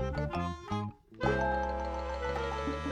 [0.00, 0.37] Oh,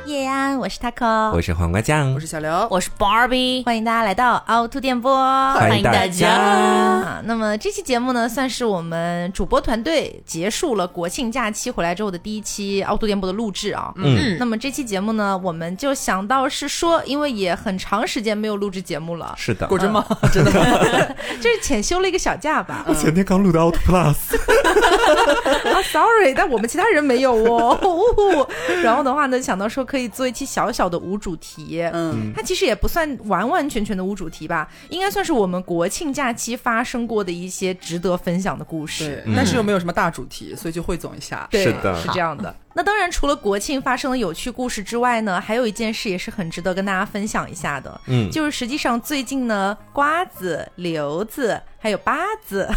[0.07, 5.13] 夜安，我是 taco，我是黄瓜酱，我是小刘，我是 Barbie，欢迎大家来到凹凸电波，
[5.55, 6.29] 欢迎大家。
[6.29, 13.93] 啊，那么这期节目呢，算是我们主播团队结束了国庆假期回来之后的第一期凹凸电波的录制啊。
[13.97, 20.07] 嗯，那么这期节目呢，我们就想到是说，因为也很长时间没有录制节目了，是的，果真吗？
[20.33, 20.79] 真的吗？
[21.43, 22.85] 就是浅休了一个小假吧。
[22.87, 24.15] 我前天刚录的 Out Plus，
[25.75, 28.49] 啊，sorry，但我们其他人没有哦。
[28.85, 39.23] 然后的话呢，想到说可以做一期小小的无主题，嗯，它其实也不算完完全全的无主题吧，应该算是我们国庆假期发生过的一些值得分享的故事。
[39.25, 41.47] 对，但是又没有什么大主题，所以就汇总一下。
[41.51, 42.55] 对，是的是这样的。
[42.77, 47.99] 那当然，除了国庆发生的有趣故事之外呢，还有一件事也是很值得跟大家分享一下的。
[48.07, 52.69] 嗯，就是实际上最近呢，瓜子、刘子还有八子，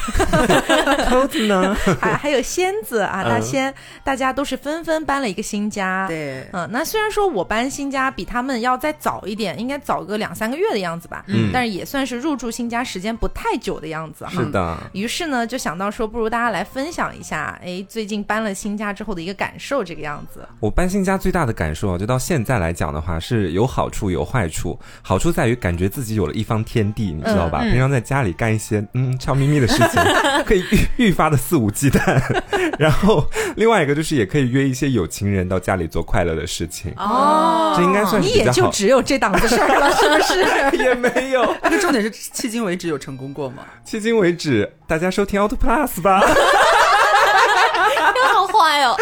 [1.09, 1.75] 扣子呢？
[1.99, 6.07] 还还有仙子啊，大嗯仙，大家都是纷纷搬了一个新家。
[6.07, 14.31] 对，嗯，那虽然说我搬新家比他们要再早一点，应该早个两三个月的样子吧，嗯但是也算是入住新家时间不太久的样子哈。
[14.31, 20.47] 是的，于是呢，就想到说，不如大家来分享一下，哎，最近搬了新家之后的一个感受，这个样子。
[20.59, 24.79] 我搬新家最大的感受啊，就到现在来讲的话，是有好处有坏处。
[25.01, 27.61] 好处在于感觉自己有了一方天地，你知道吧？
[27.61, 29.99] 平常在家里干一些嗯悄咪咪的事情，
[30.45, 30.63] 可以
[30.97, 32.21] 愈愈发的肆无忌惮。
[32.77, 38.69] 然后另外一个就是也可以约一些有情人到家里做快乐的事情，哦这应该算是你也就。
[38.69, 40.77] 只有这档子事儿了，是不是？
[40.77, 43.63] 也没有，那个重点是迄今为止有成功过吗？
[43.83, 46.21] 迄今为止，大家收听 Auto Plus 吧。
[48.33, 48.95] 好坏哦，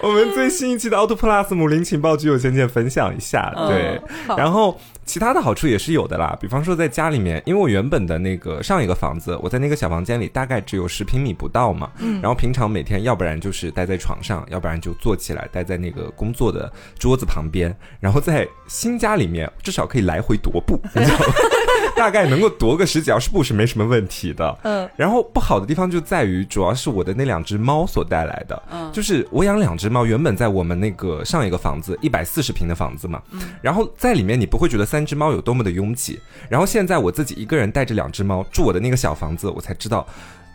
[0.02, 4.36] 我们最新一期的 Auto Plus 母林情报局有先见分享一下，嗯对，好。
[4.36, 21.24] 然后其他的好处也是有的啦，比方说在家里面，因为我原本的那个上一个房子，我在那个小房间里大概只有十平米不到嘛，嗯，然后平常每天要不然就是待在床上，要不然就坐起来待在那个工作的桌子旁边，然后在新家里面至少可以来回踱步，你知道吗？
[22.00, 28.62] 大概能够踱个十几二十步是没什么问题的，嗯，然后不好的地方就在于，主要是我的那两只猫所带来的。
[28.70, 28.90] 嗯。
[28.90, 33.20] 就是我养两只猫，原本在我们那个上一个房子一百四十平的房子嘛，
[33.60, 36.18] 然后在里面你不会觉得三只猫有多么的拥挤，
[36.48, 40.06] 然后现在我自己一个人带着两只猫住我的那个小房子，我才知道。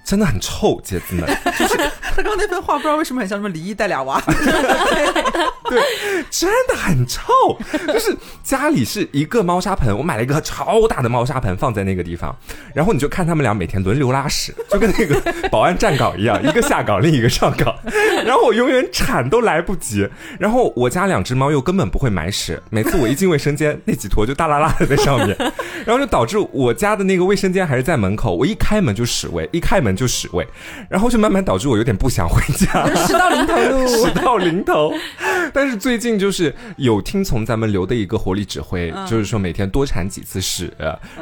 [0.03, 1.27] 真的很臭，姐子们，
[2.15, 4.21] 他刚刚那番话不知道为什么很像什么离异带俩娃，
[5.69, 5.81] 对
[6.31, 7.21] 真的很臭。
[7.87, 12.33] 就是家里是一个猫砂盆，我买了一个超大的猫砂盆放在那个地方，
[12.73, 17.75] 然后你就看他们俩每天轮流拉屎，就跟那个保安站岗一样，一个下岗，另一个上岗，
[18.25, 20.07] 然后我永远铲都来不及。
[20.39, 25.35] 然后我家两只猫又根本不会埋屎，每次我一进卫生间，那几坨就大拉拉的在上面，
[25.85, 30.47] 然后就导致我家的那个卫生间还是在门口，我一开门就屎味，一开门就屎味，
[30.89, 32.85] 然后就慢慢导致我有点不想回家。
[33.05, 34.11] 屎到临头路屎。
[34.16, 34.93] 到临头。
[35.53, 40.73] 但是最近就是有听从咱们刘的一个活力指挥，就是说每天多铲几次屎，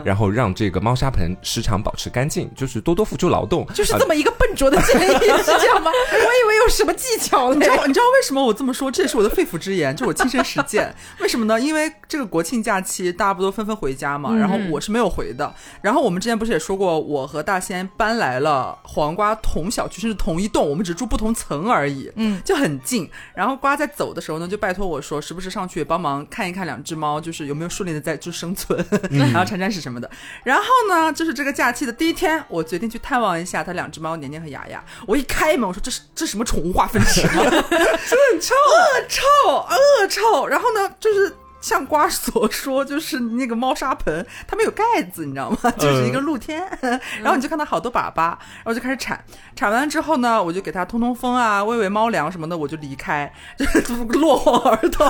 [0.03, 3.65] 然后让这个猫砂盆时常保持干净，就是多多付出劳动。
[3.73, 5.91] 就是这么一个笨拙的建议，是这样吗？
[6.11, 7.55] 我以为有什么技巧呢。
[7.55, 8.89] 你知道你知道为什么我这么说？
[8.89, 10.93] 这也是我的肺腑之言，就我亲身实践。
[11.19, 11.59] 为什么呢？
[11.59, 15.53] 因为这个国庆假期大家不都纷纷回家嘛，然后我是没有回的。
[15.81, 23.07] 然后我们之前不是也说过，我和大仙搬来了黄瓜同小区，甚至同一栋，我们只住不同层而已，嗯，就很近。
[23.35, 30.09] 然后瓜在走的时候呢，就拜托我说，时不时上去帮忙看一看两只猫，就是有没有顺利的在就生存， 然后铲铲屎什么的。
[30.43, 34.83] 然后呢，就是这个假期的第一天，我决定去探望一下它两只猫年年和雅雅。
[35.05, 37.43] 我一开门，我说这是这是什么宠物化粪池吗？
[37.69, 37.99] 真的
[38.31, 39.21] 很臭，恶臭，
[39.53, 40.47] 恶臭。
[40.47, 41.35] 然后呢，就是。
[41.63, 45.57] 像瓜所说，就是那个猫砂盆，它没有盖子，你知道吗？
[45.79, 46.61] 就是一个露天，
[47.23, 49.17] 然后你就看到好多粑粑，然后就开始铲，
[49.55, 55.05] 铲完之后呢，我就给它通通风啊，喂喂猫粮什么的，我就离开， 就是落荒而逃。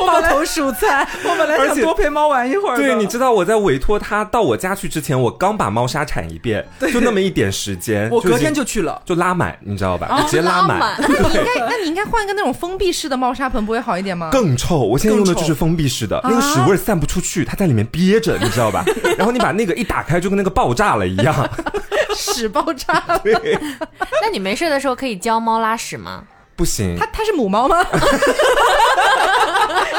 [0.00, 9.00] 我抱头鼠窜，我本来想多陪猫玩一会儿，对，你知道我在委托他到我家去之前，我刚把猫砂铲一遍，就那么一点时间，我隔天就去了。
[9.04, 10.24] 就拉满，你知道吧？
[10.26, 10.80] 直接拉满。
[10.80, 14.30] 拉满那你应该，那你应该换一个那种封闭式的猫砂盆，不会好一点吗？
[14.32, 14.78] 更臭！
[14.80, 18.84] 我现在用的就是封闭式的，那个屎味散不出去，它在里面憋着，你知道吧？
[19.16, 21.34] 然后你把那个一打开，就跟那个爆炸了一样。
[22.16, 23.18] 屎爆炸了。
[23.18, 23.58] 对，
[24.22, 26.24] 那你没事的时候可以教猫拉屎吗？
[26.56, 27.84] 不行它，它是母猫吗？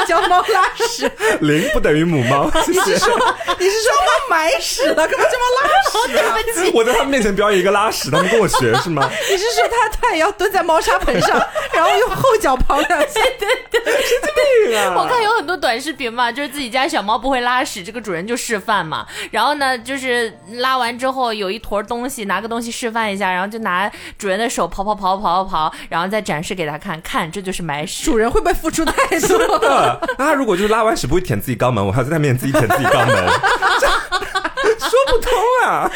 [0.06, 1.10] 教猫拉屎，
[1.40, 3.16] 零不等于母猫， 你是说。
[3.58, 6.70] 你是说它埋屎了，干嘛这么拉屎啊？
[6.74, 9.10] 我在他们面前表演一个拉屎，他们跟我学是吗？
[9.30, 11.42] 你是说它它也要蹲在猫砂盆上，
[11.72, 13.20] 然后用后脚刨两下？
[14.66, 19.06] 对啊我看有很多短视频嘛，就是自己家小猫不会拉屎，这个主人就示范嘛。
[19.30, 28.04] 然后呢，就是拉完之后有一坨东西，拿个东西示范一下，然后就拿主人的手刨刨刨刨刨刨，然后再展示给他看，看这就是埋屎。
[28.04, 29.38] 主人会不会付出太多？
[30.18, 33.14] 那他如果就是拉完屎不会舔自己肛门，我还要在他面前自己舔自己肛门，
[33.80, 33.86] 这
[34.86, 35.32] 说不通
[35.64, 35.90] 啊！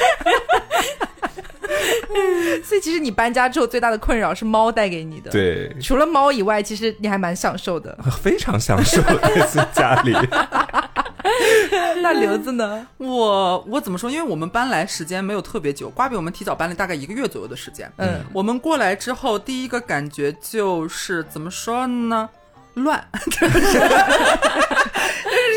[2.65, 7.97] 所以其实你搬家之后最大的困扰是猫带给你的。，对，除了猫以外，其实你还蛮享受的。
[8.23, 10.15] 非常享受在家里。
[12.03, 12.87] 那刘子呢？
[12.97, 14.11] 我我怎么说？
[14.11, 17.91] 因为我们搬来时间没有特别久，瓜比我们提早搬了大概一个月左右的时间。
[17.99, 22.29] 嗯，我们过来之后，第一个感觉就是怎么说呢？
[22.75, 23.77] 乱，就是就是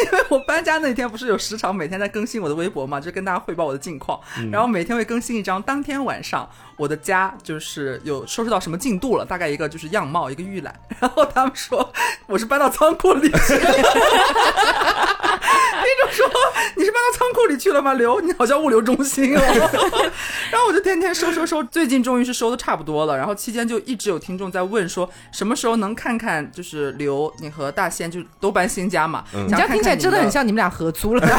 [0.05, 4.19] 因为我搬家那天不是有时常每天在更新我的微博嘛，就跟大家汇报我的近况，
[4.51, 11.93] 然后每天会更新一张当天晚上我的家就是有收拾到什么进度了，大概一个就是样貌一个预览， 然后他们说
[12.25, 13.61] 我是搬到仓库里去了，
[15.83, 16.25] 那种说
[16.75, 17.93] 你是搬到仓库里去了吗？
[17.93, 19.41] 刘，你好像物流中心哦。
[20.51, 23.15] 然后我就天天收收收，最近终于是收的差不多了。
[23.15, 29.23] 然后期间就一直有听众在问说，什么时候能看看就是刘你和大仙就都搬新家嘛？
[29.33, 31.21] 嗯你这样听起来真的很像你们俩合租了。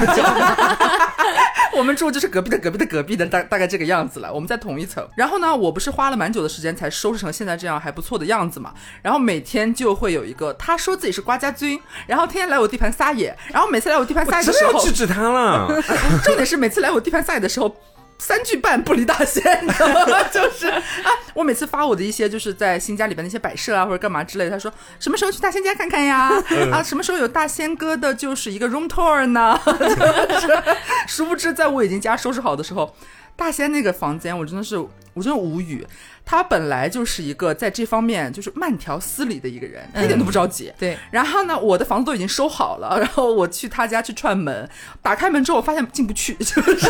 [1.77, 5.05] 我们住就是隔壁的隔壁的隔壁的大大概这个样子了，我们在同一层。
[5.17, 8.73] 然后呢，我不是花了蛮久的时间才收拾成现在这样还不错的样子嘛。
[9.03, 15.67] 然后每天就会有一个他说自己是瓜家军，然后天天来我地盘撒野，然后每次来我地盘撒野的时候真的要制，止他了。
[16.23, 17.75] 重点是每次来我地盘撒野的时候。
[18.19, 20.23] 三句半不离大仙，你知道吗？
[20.33, 20.83] 就是啊，
[21.35, 26.31] 我每次发我的一些就是在新家里边的一些摆设啊，或者干嘛之类的，他说什么时候去大仙家看看呀？
[26.73, 29.61] 啊，什么时候有大仙哥的，就是一个 room tour 呢？
[29.67, 30.63] 就 是
[31.07, 32.95] 殊不知，在我已经家收拾好的时候，
[33.37, 35.87] 大仙那个房间，我真的是，我真的无语。
[36.25, 40.73] 他本来就是一个在这方面就是慢条斯理的一个人，他一点都不着急。
[40.79, 44.69] 对，然后呢，我的房子都已经收好了，然后我去他家去串门，
[45.03, 46.79] 打开门之后，我发现进不去， 就是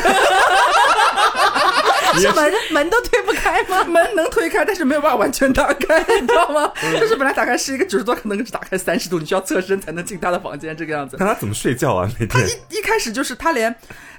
[2.16, 3.82] 是门门都推不开吗？
[3.90, 6.72] 门能推开，但是没有办法完全打开，你知道吗？
[7.00, 11.16] 就是本来打开是一个九十度，可能只打开三十度，你需要侧身才能进他的房间，这个样子。
[11.19, 12.08] 那他怎么睡觉啊？
[12.20, 13.75] 每天他一一开始就是他连，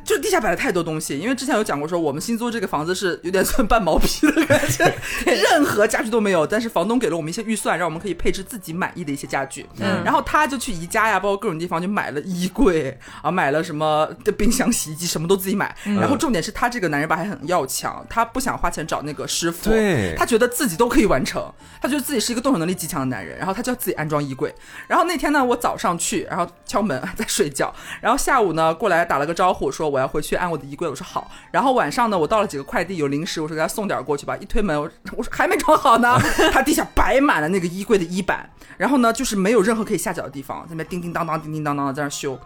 [0.06, 4.86] 就是地下摆了太多东西，因为之前有讲过说我们新租这个房子是有点算半毛坯的感觉，
[5.26, 9.66] 任何家具都没有，但是房东给了我们一些预算，让我们可以配置自己满意的一些家具。
[9.80, 10.04] 嗯。
[10.06, 15.76] 然后他就去宜家呀，包括各种地方就买了衣柜啊，买了什么的冰箱、洗衣机，什么都自己买。
[15.84, 20.14] 然后重点是他这个男人吧还很要强，他不想花钱找那个师傅，对。
[20.16, 21.52] 他觉得自己都可以完成，
[21.82, 24.54] 他觉得自己是一个动手能力极强的男人，然后他就要自己安装衣柜。
[24.88, 31.32] 然后那天呢，我早上去，然后敲门 在睡觉，然后下午呢过来打了个招呼，说我要回去按我的衣柜，我说好。
[31.52, 34.36] 然后晚上呢，我到了几个快递有零食，我说给他送点过去吧。
[34.36, 36.20] 一推门，我我说还没装好呢，
[36.52, 42.38] 他地下摆满了那个衣柜的衣板，然后呢就是没有任何可以下脚的地方，在那边叮叮当当、叮叮当当的在那修。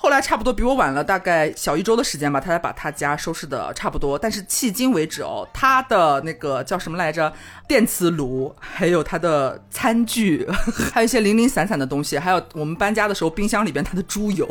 [0.00, 4.16] 后来差不多比我晚了大概小一周的时间吧，他才把他家收拾的差不多。
[4.16, 7.32] 但是迄今为止哦，他的那个叫什么来着，
[7.66, 10.46] 电磁炉，还有他的餐具，
[10.92, 14.46] 还有一些零零散散的东西，还有我们搬家的时候冰箱里边他的猪油，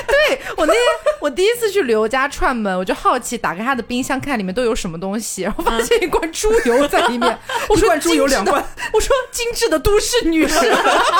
[0.06, 0.82] 对我那天
[1.20, 7.38] 我第一次去刘家串门，我就好奇打开他的冰箱看里面都有什么东西，然后发现一罐猪油在里面。
[7.68, 10.58] 我说一罐猪油精致的两罐，我说精致的都市女士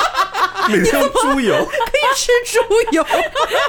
[0.69, 2.59] 每天用猪油，可以吃猪
[2.91, 3.03] 油，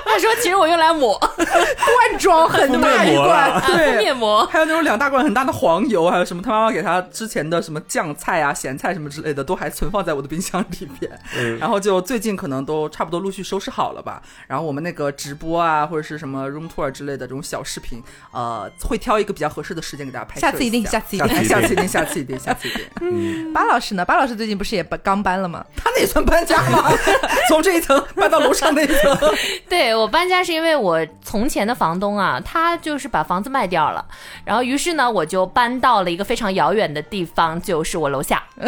[0.05, 3.51] 他说其实我用来抹罐装很大一罐啊。
[3.57, 4.45] 啊敷面膜。
[4.47, 11.21] 还有那种两大罐很大的黄油，还有什么他妈妈给他之前的什么酱菜啊、咸菜什么之类的，都还存放在我的冰箱里面。
[11.38, 14.23] 嗯然后就最近可能都差不多陆续收拾好了吧。
[14.47, 18.02] 然后我们那个直播啊，或者是什么 room tour 之类的这种小视频，
[18.33, 21.45] 呃，会挑一个比较合适的时间给大家拍摄下次一定，下下次一定。
[21.45, 22.85] 下次一定，下次一定，下次一定。
[23.00, 24.04] 嗯，巴老师呢？
[24.04, 25.64] 巴老师最近不是也搬刚搬了吗？
[25.76, 26.90] 他那也算搬家吗？
[27.49, 29.16] 从这一层搬到楼上那一层。
[29.69, 34.04] 对我搬家是因为我从前的房东啊，他就是把房子卖掉了，
[34.45, 38.42] 然后于是呢，我就搬到了一个非常遥远的地方，就是我楼下。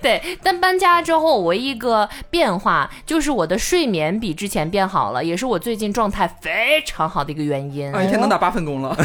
[0.02, 7.92] 对，但搬家之后，我唯一一个变化就是我的睡眠比之前变好了，也是我最近状态非常好的一个原因。
[7.94, 8.96] 啊，一天能打八份工了。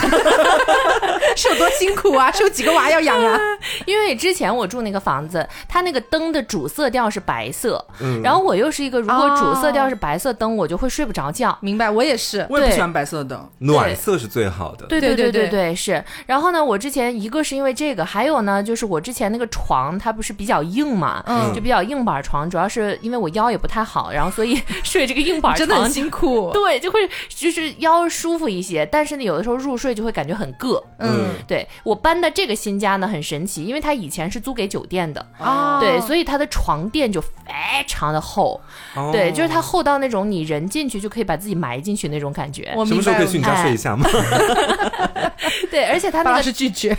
[1.36, 2.32] 是有多辛苦啊？
[2.32, 3.38] 是有几个娃要养啊？
[3.86, 11.56] 因为之前我住那个房子，它那个灯的主色调是白色，嗯然后我又是一个如果主色哦调是白色灯，我就会睡不着觉。
[11.62, 12.46] 明白，我也是。
[12.50, 13.50] 我也不喜欢白色的灯。
[13.60, 14.86] 暖色是最好的。
[14.88, 16.04] 对对对对对是。
[16.26, 26.52] 然后呢，我之前一个是因为这个，还有呢，就是我之前那个床它不是比较硬嘛，嗯就比较硬板床，主要是因为我腰也不太好，然后所以 睡这个硬板床真的很辛苦。
[26.54, 30.82] 对，就会就是腰舒服一些，但是呢，有的时候入睡就会感觉很硌。
[31.00, 37.30] 嗯对我搬的这个新家呢很神奇，因为它以前是租给酒店的，啊，对，所以它的床垫就非
[37.88, 38.60] 常的厚，
[38.96, 42.74] 哦对，就是它厚到那种你人进去就可以把自己埋进去那种感觉。
[42.76, 44.08] 我什么时候可以去你家睡一下吗？
[45.70, 46.96] 对，而且他那个是拒绝，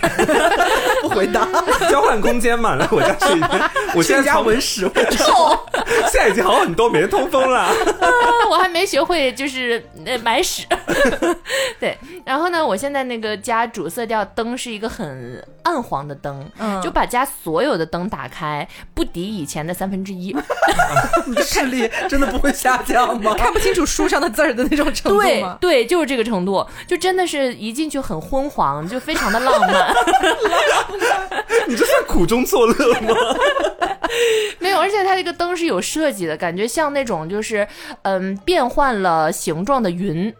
[1.02, 1.48] 不回答，
[1.90, 3.72] 交换空间嘛，来我家睡一下。
[3.94, 5.58] 我现在家床文史，臭，
[6.10, 7.70] 现在已经好很多，每天通风了。
[8.50, 10.64] 我还没学会就是呃买屎。
[11.80, 20.36] 对，然后呢，我现在那个家主色调灯是一个很暗黄的灯，嗯就把家所有的灯打开，不敌以前的三分之一。
[21.26, 23.34] 你的视力真的不会下降吗？
[23.38, 25.58] 看不清楚书上的字儿的那种程度对吗？
[25.60, 29.94] 对，就是这个程度，就真的是一进去很昏黄，就非常的浪漫。
[31.66, 33.14] 你这算苦中作乐吗？
[34.60, 37.66] 没有，而且它这个灯是有设计的，感觉像那种就是
[38.02, 40.32] 嗯变换了形状的云。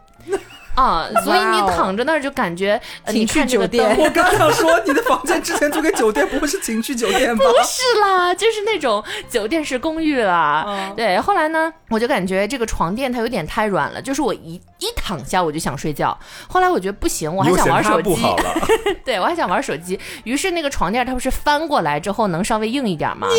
[0.77, 7.45] 啊， 所以你躺着那儿就感觉，情趣酒店我刚想说，你的房间之前租给酒店，不会是情趣酒店吧？
[7.45, 10.65] 不是啦，就是那种酒店式公寓啦。
[10.67, 16.17] 嗯对，后来呢，我就感觉这个床垫它有点太软了，就是我一一躺下我就想睡觉。
[16.47, 18.45] 后来我觉得不行，我还想玩手机，不好了。
[19.05, 19.99] 对我还想玩手机。
[20.25, 23.27] 于是那个床垫它不是翻过来之后能稍微硬一点吗？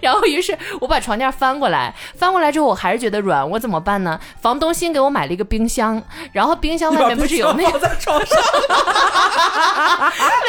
[0.00, 4.18] 然后于是我把床垫翻过来，翻过来之后我还是觉得软，我怎么办呢？
[4.40, 6.02] 房东新给我买了一个冰箱，
[6.32, 8.38] 然后冰箱外面不是有那个在床上，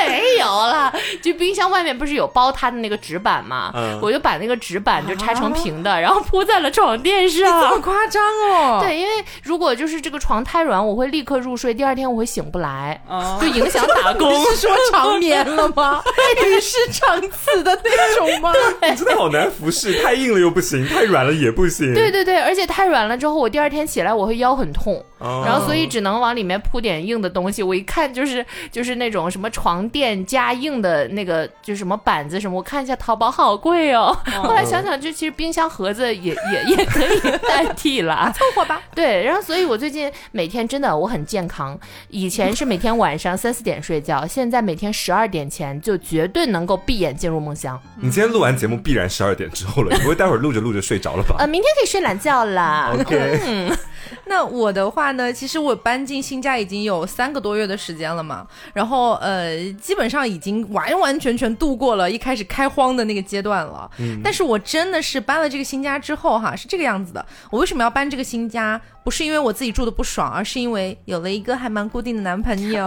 [0.08, 3.74] 没有了，就冰箱外面不是有包它的那个纸板吗？
[3.76, 7.78] 嗯我就把那个纸板就拆成平的，然后铺在了床垫这么。
[7.80, 9.12] 夸张哦？，对，因为
[9.44, 14.34] 如果就是这个床太软，我会立刻入睡，第二天我会醒不来，哦就影响打工。
[14.34, 16.02] 你是说长眠了吗？
[16.46, 18.54] 与世长辞的那种吗？
[18.82, 21.94] 你真的好难服侍，太硬了又不行，太软了也不行。
[21.94, 27.64] 对对对，而且太软了之后，我第二天起来我会腰很痛，哦然后所以只能往里面铺点硬的东西。
[27.64, 34.16] 我一看就是就是那种什么床垫加硬的那个，就什么板子什么，我看一下淘宝好贵哦。
[34.44, 38.82] 后来想想，就其实冰箱盒子也 也也可以代替了， 凑合吧。
[38.94, 41.78] 对，然后所以我最近每天真的我很健康，
[42.10, 47.80] 以前是每天晚上三四点睡觉，现在每天十二点前就绝对能够闭眼进入梦乡。
[48.00, 52.94] 你今天录完节目必然十二点之后了，你不会待会儿录着录着睡着了吧呃，明天可以睡懒觉啦。
[53.00, 53.72] ？OK，
[54.26, 63.90] 那我的话呢，其实我搬进新家已经有三个多月的时间了嘛，然后呃，基本上已经完完全全度过了一开始开荒的那个阶段了。
[64.00, 67.26] 嗯，但是我真的是搬了这个新家之后哈，是这个样子的。
[67.50, 68.80] 我为什么要搬这个新家？
[69.04, 72.86] 不是因为我自己住的不爽，而是因为有了一个还蛮固定的男朋友。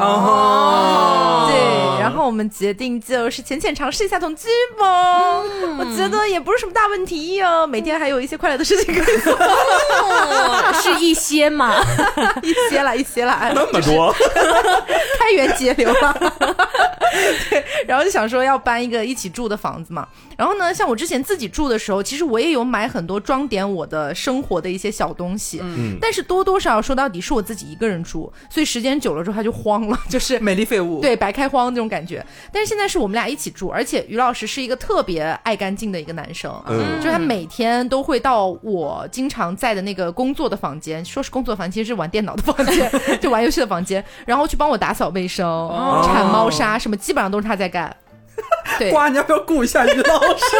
[2.30, 4.46] 我们决定就是浅浅尝试一下同居
[4.78, 5.42] 吧。
[5.76, 11.82] 我觉得也不是什么大问题呀，每天还有一些快乐的事情可以做，哦 是一些嘛？
[12.44, 14.14] 一些啦，一些啦，哎那么多，
[15.18, 16.14] 开源节流了。
[17.50, 20.06] 对，然后就想说要搬一个一起住的房子嘛。
[20.36, 32.19] 然后呢，像我之前自己住的时候，其实我也有买很多装点我的生活的一些小东西，嗯但是多多少少说到底是我自己一个人住，所以时间久了之后它就荒了，就是美丽废物。，对白开荒那种感觉。
[32.52, 37.00] 但是现在是我们俩一起住，而且于老师是一个特别爱干净的一个男生，嗯。
[37.00, 45.68] 就是他每天都会到我经常在的那个工作的房间，说是工作房间，其实是玩电脑的房间， 就玩游戏的房间，然后去帮我打扫卫生、
[46.04, 47.94] 铲猫砂，什么基本上都是他在干。
[48.78, 50.44] 对，瓜，你要不要顾一下于老师？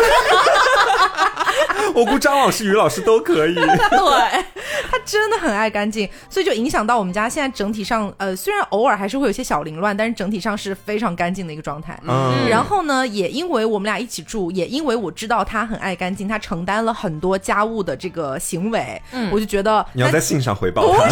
[1.95, 3.55] 我估张老师、于老师都可以。
[3.55, 4.45] 对，
[4.91, 11.99] 他真的很爱干净，所以就影响到我们家现在整体上，呃，虽然偶尔还是会有些小凌乱，但是整体上是非常干净的一个状态。
[12.07, 21.09] 嗯，然后呢，也因为我们俩一起住，也因为我知道他很爱干净，他承担了很多家务的这个行为，我就觉得你要在信上回报他。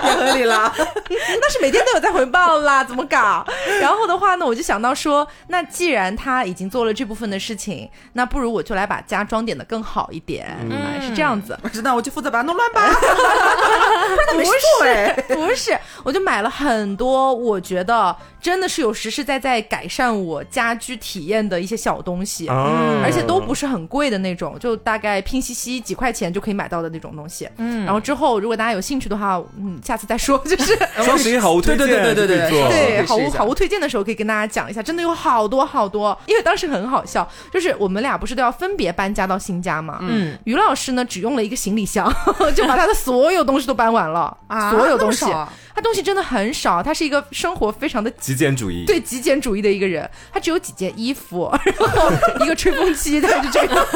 [0.00, 0.72] 太合理啦。
[0.76, 3.44] 那是每天都有在回报啦，怎么搞？
[3.80, 11.00] 然后的话呢，我就想到说，那既然他已经做了这部分的事情，那不如我就来把家装点的更好一点，嗯。
[11.00, 11.58] 是这样子。
[11.62, 12.88] 我知道，我就负责把它弄乱吧。
[14.34, 27.48] 不是，不是，我就买了很多，我觉得真的是有实实在在改善我家居体验的一些小东西，嗯而且都不是很贵的那种，就大概拼夕夕几块钱就可以买到的那种东西。
[27.56, 27.84] 嗯。
[27.84, 30.76] 然后之后如果大家有兴趣的话，嗯，下次再说，就是。
[31.02, 33.06] 双十一好物推荐，对对对对对对，可以试一下。
[33.06, 42.10] 好物好物推荐的时候可以跟大家讲一下，真的有好多好多，因为当时很好笑，就是我们俩不是都要分别搬家到新家嘛，嗯，于老师呢只用了一个行李箱，
[42.56, 45.26] 就把他的所有东西都搬完了，啊所有东西
[45.72, 48.10] 他东西真的很少，他是一个生活非常的。
[48.12, 52.10] 极简主义，对极简主义的一个人，他只有几件衣服， 然后
[52.44, 53.68] 一个吹风机，他就这样，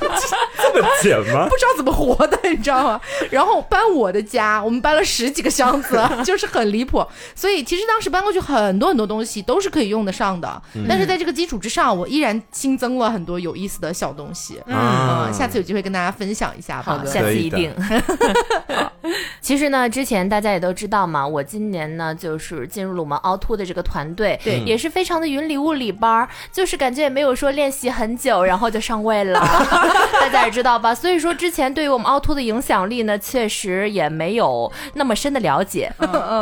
[0.00, 1.56] 这么简吗不？
[1.56, 3.00] 知道怎么活的，你知道吗？
[3.30, 7.06] 然后搬我的家，我们搬了十几个箱子，就是很离谱。
[7.34, 14.58] 所以其实当时搬过去很多很多东西都是可以用得上的，但是在这个基础之上，我依然新增了很多有意思的小东西。
[14.68, 16.92] 啊嗯，下次有机会跟大家分享一下吧。
[16.94, 17.72] 好的下次一定。
[19.40, 29.38] 其实呢，之前大家也都知道嘛，我今年呢就是进入了我们凹凸的这个团队，对也是非常的云里雾里班儿，就是感觉也没有说练习很久，然后就上位了，
[30.20, 30.92] 大家也知道吧？
[30.94, 35.92] 所以说之前对于我们凹凸的影响力呢，确实也没有那么深的了解，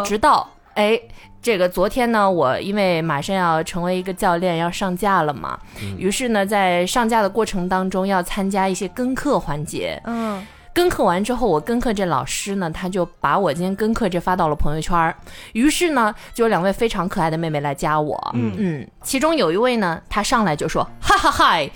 [0.04, 0.98] 直到哎。
[1.44, 5.58] 这个昨天呢，我因为马上要成为一个教练，要上架了嘛，
[5.98, 10.00] 于是呢，在上架的过程当中，要参加一些跟课环节。
[10.06, 15.14] 嗯，跟课完之后，我跟课这老师呢，他就把我今天跟课这发到了朋友圈儿。
[15.52, 18.18] 于是呢，就有两位非常可爱的妹妹来加我。
[18.32, 21.70] 嗯其中有一位呢，她上来就说：“哈哈嗨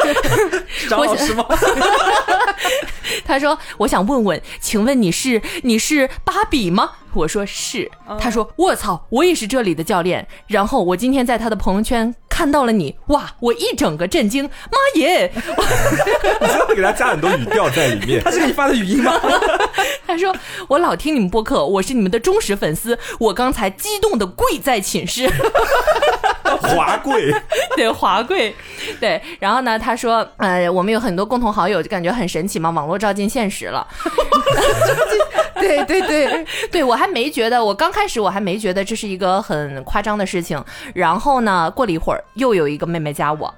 [0.88, 1.44] 张老师吗？
[3.26, 7.90] 他说我想问问，请问你是你是芭比吗？”我说是。
[8.18, 15.30] 他说：“我操，我也是这里的教练。”然后我今天在他的朋友圈看到了你，哇，我一整个震惊，妈耶！
[15.34, 18.30] 你知道会给他加很多语调在里面 他。
[18.30, 19.12] 是给你发的语音吗？
[20.06, 20.34] 他说
[20.68, 22.98] ：“我老听你们播客，我是你们的忠实粉丝。
[23.18, 25.30] 我刚才激动的跪在寝室，
[26.62, 27.30] 华贵，
[27.76, 28.54] 对华贵，
[28.98, 29.20] 对。
[29.38, 33.86] 然后呢，他说，呃，我们有很多共同好友，就感觉很神奇嘛，网络照进现实了。
[35.60, 40.62] 对 对对，对 我还没觉得，我刚开始我还没觉得这是一个很夸张的事情。
[40.94, 43.54] 然后呢，过了一会儿，又有一个妹妹加我，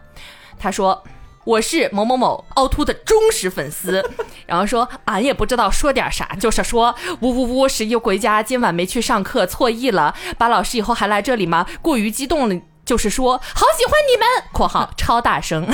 [0.58, 1.02] 她说。”
[1.44, 4.04] 我是某某某凹凸的忠实粉丝，
[4.46, 11.66] 然后说俺也不知道说点啥，就是说呜呜呜，十一回家，今晚没去上课，错意了，把老师以后还来这里吗？
[11.80, 12.54] 过于激动了。
[12.90, 15.64] 就是说，好喜欢你们（括号超大声），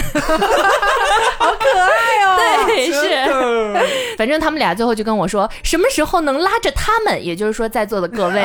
[1.39, 2.37] 好可爱哦。
[2.67, 4.17] 对，是。
[4.19, 8.43] 反正他们俩最后就跟我说，什么时候能拉着他们，也就是说在座的各位，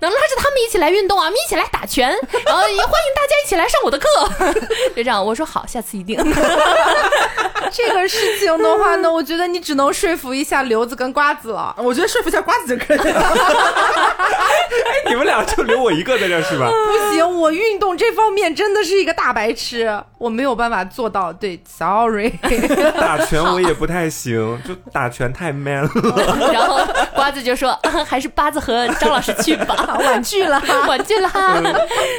[0.00, 4.08] 能拉着他们一起来运动啊，我们一起来打拳，然后也欢迎大家一起来上我的课。
[4.96, 6.18] 就这样，我说好，下次一定。
[7.70, 11.72] 这个事情的话呢，我觉得你只能说服一下刘子跟瓜子了。
[11.78, 13.20] 我觉得说服一下瓜子就可以了。
[13.20, 16.68] 哎，你们俩就留我一个在这是吧？
[16.70, 21.32] 不行，我运动这方面真的是一个大白痴，我没有办法做到。
[21.32, 22.30] 对，sorry。
[22.98, 25.90] 打拳我也 不太行，就打拳太 man 了。
[26.52, 26.78] 然后
[27.14, 31.30] 瓜子就说，啊还是八子和张老师去吧，婉拒了婉拒了。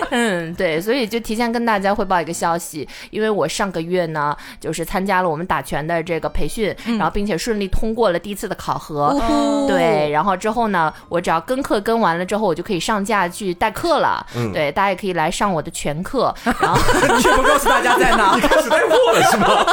[0.10, 9.20] 嗯，对，所以就提前跟大家汇报一个消息，因为我上个月呢，就是参加了我们打拳的这个培训，然后并且顺利通过了第一次的考核。
[9.68, 14.26] 对，然后之后呢，我只要跟课跟完了之后，我就可以上架去代课了。
[14.36, 16.34] 嗯对，大家也可以来上我的全课。
[16.44, 16.78] 然后
[17.20, 18.34] 却不告诉大家在哪。
[18.36, 19.66] 你开始带货了是吗？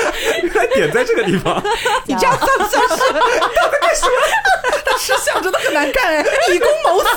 [0.42, 1.62] 原来点在这个地方。
[2.04, 3.12] 你这样算不算是？
[3.12, 4.12] 他在干什么？
[4.84, 7.08] 他吃相真的很难看哎，以公谋私。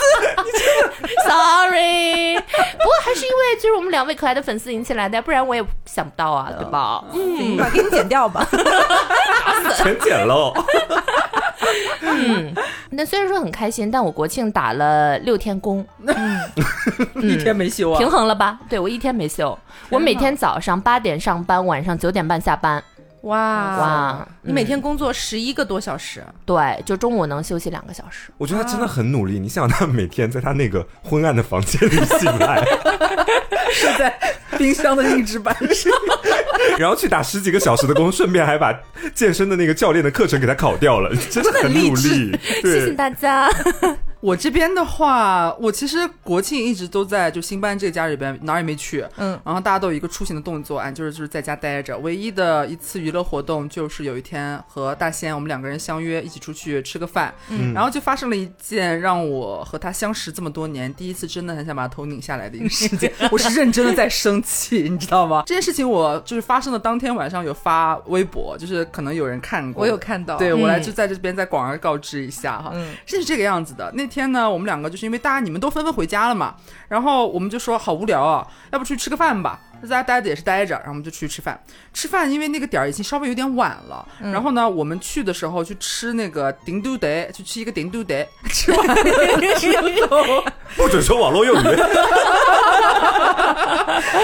[1.27, 7.03] Sorry，不过还是因为就是我们两位可爱的粉丝引起来的，不然我也想不到啊，对吧？
[7.13, 8.45] 嗯，把给你剪掉吧。
[9.77, 10.53] 全剪喽。
[12.89, 16.39] 那虽然说很开心，但我国庆打了六天工， 嗯
[17.21, 18.09] 一天没休啊平！
[18.09, 18.59] 衡了吧？
[18.69, 19.57] 对我一天没休，
[19.89, 22.83] 我每天早上八点上班，晚上九点半下班。
[23.21, 28.31] 哇哇你每天工作十一个多小时，对，就中午能休息两个小时。
[28.37, 29.39] 我觉得他真的很努力。
[29.39, 32.63] 你想，他每天在他那个昏暗的房间里醒来，
[33.71, 34.11] 是在
[34.57, 35.93] 冰箱的硬纸板上。
[36.79, 38.73] 然后去打十几个小时的工，顺便还把
[39.13, 42.37] 健身的那个教练的课程给他考掉了，真的很努力。
[42.41, 43.49] 谢谢，大家。
[44.21, 49.03] 我这边的话，我其实国庆一直都在就新搬这个家里边，哪儿也没去。
[49.17, 51.97] 嗯，然后大家都有一个出行的动作，啊，就是就是在家待着。
[51.97, 63.11] 唯一的一次娱乐活动就是有一天和大仙我们两个人相约一起出去吃个饭，嗯然后就发生了一件让我和他相识这么多年第一次真的很想把头拧下来的一个事件。
[63.31, 65.43] 我是认真的在生气，你知道吗？
[65.47, 70.37] 这件事情我就是发生的当天晚上有发微博，就是可能有人看过，我有看到。
[70.37, 72.71] 对我来嗯就在这边再广而告知一下哈。
[72.75, 73.91] 嗯是这个样子的。
[73.95, 76.55] 那天呢，我们两个就是因为大家你们都纷纷回家了嘛，
[76.89, 79.59] 然后我们就说好无聊啊，要不出去吃个饭吧。
[79.83, 81.61] 在家待着也是待着，然后我们就出去吃饭。
[81.93, 88.95] 吃饭因为那个点儿已经稍微有点晚了，然后呢，我们去的时候去吃那个顶都得，去吃一个顶都得，吃完了
[89.59, 90.43] 之后，
[90.75, 91.63] 不准说网络用语。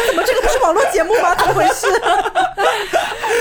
[0.07, 1.35] 怎么这个不是网络节目吗？
[1.35, 1.87] 怎么回事？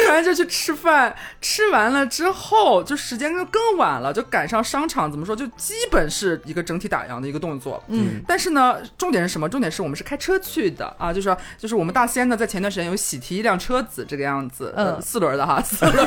[0.06, 7.82] 反正就去吃饭，吃完了之后就时间就更晚了，就赶上商场，怎么说就基本是一个整体打烊的一个动作。
[7.88, 9.48] 嗯，但是呢，重点是什么？
[9.48, 16.06] 重点是我们是开车去的啊，就是说就是我们大仙呢，在前段时间有喜提一辆车子，这个样子，嗯呃四轮的哈，四轮。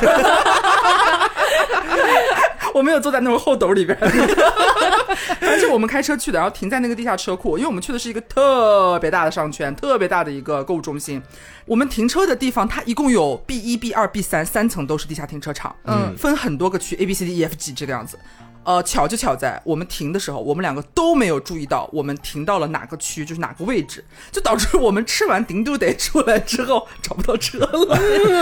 [2.72, 11.20] 我没有坐在那种后斗里边， 而且我们开车去的，然后停在那个地下车库，因为我们去的是一个特别大的商圈，特别大的一个购物中心。
[11.66, 18.16] 我们停车的地方，它一共有 B 一、B 二、B 三三层都是地下停车场，嗯分很多个区，A、B、C、D、E、F、G 这个样子。
[18.70, 27.98] 呃，巧就巧在我们停的时候，我们两个都没有注意到我们停到了哪个区，就是哪个位置，就导致我们吃完顶都得出来之后找不到车了，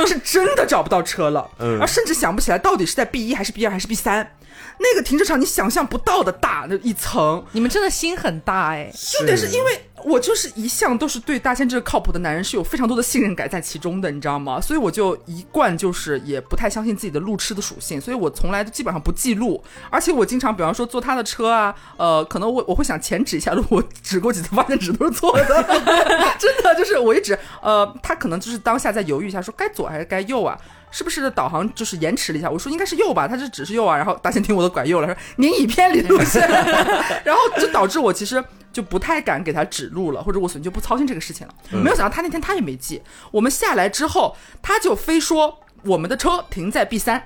[0.07, 4.35] 是真的找不到车了， 嗯而甚至想不起来到底是在 B 一还是 B 二还是 B 三。
[4.81, 8.93] 那个停车场你想象不到的大，那一层，你们真的心很大哎。
[9.17, 14.61] 重点是因为我就是一向都是对大仙这个靠谱的男人是有非常多的信任感在其中的，你知道吗？
[14.61, 25.45] 所以我就一贯就是也不太相信自己的路痴的属性，所以我从来都基本上不记录，而且我经常比方说坐他的车啊，呃，可能我我会想前指一下路，我指过几次发现指都是错的，
[26.39, 30.59] 真的就是我一指，呃，他可能就是当下在犹豫一下，说该左还是该右啊。
[30.91, 32.51] 是不是导航就是延迟了一下？
[32.51, 33.97] 我说应该是右吧，他就只是右啊。
[33.97, 36.41] 然后大仙听我的拐右了，说您已偏离路线，
[37.25, 41.55] 然后就导致我其实就不太敢给他指路了，或者我索性就不操心这个事情了。
[41.71, 47.25] 没有想到他那天他也没记，我们下来之后，他就非说我们的车停在 B 三。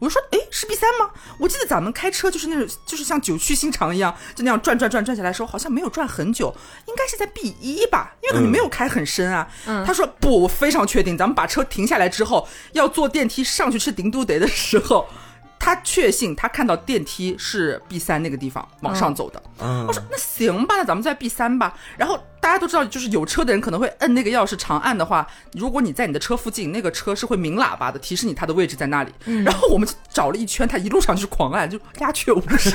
[0.00, 1.10] 我就说，哎，是 B 三吗？
[1.38, 6.52] 我记得咱们开车就是那种，就是像九曲心肠一样，就那样转转转转下来的时候，好像没有转很久，
[6.86, 9.46] 应该是在 B 一吧，因为可能没有开很深啊。
[9.86, 15.06] 他说不，我非常确定，咱们把车停下来之后，要坐电梯上去吃顶都得的时候，
[15.60, 19.42] 他确信他看到电梯是 B 三那个地方往上走的。
[19.60, 21.78] 嗯我说那行吧，那咱们在 B 三吧。
[21.98, 29.12] 然后大家都知道，就是有车的人可能会摁那个钥匙，长按的话，如果你在你的车附近，那个车是会鸣喇叭的，提示你它的位置在那里。
[29.44, 32.72] 然后我们就找了一圈，他一路上就是狂按，就鸦雀无声，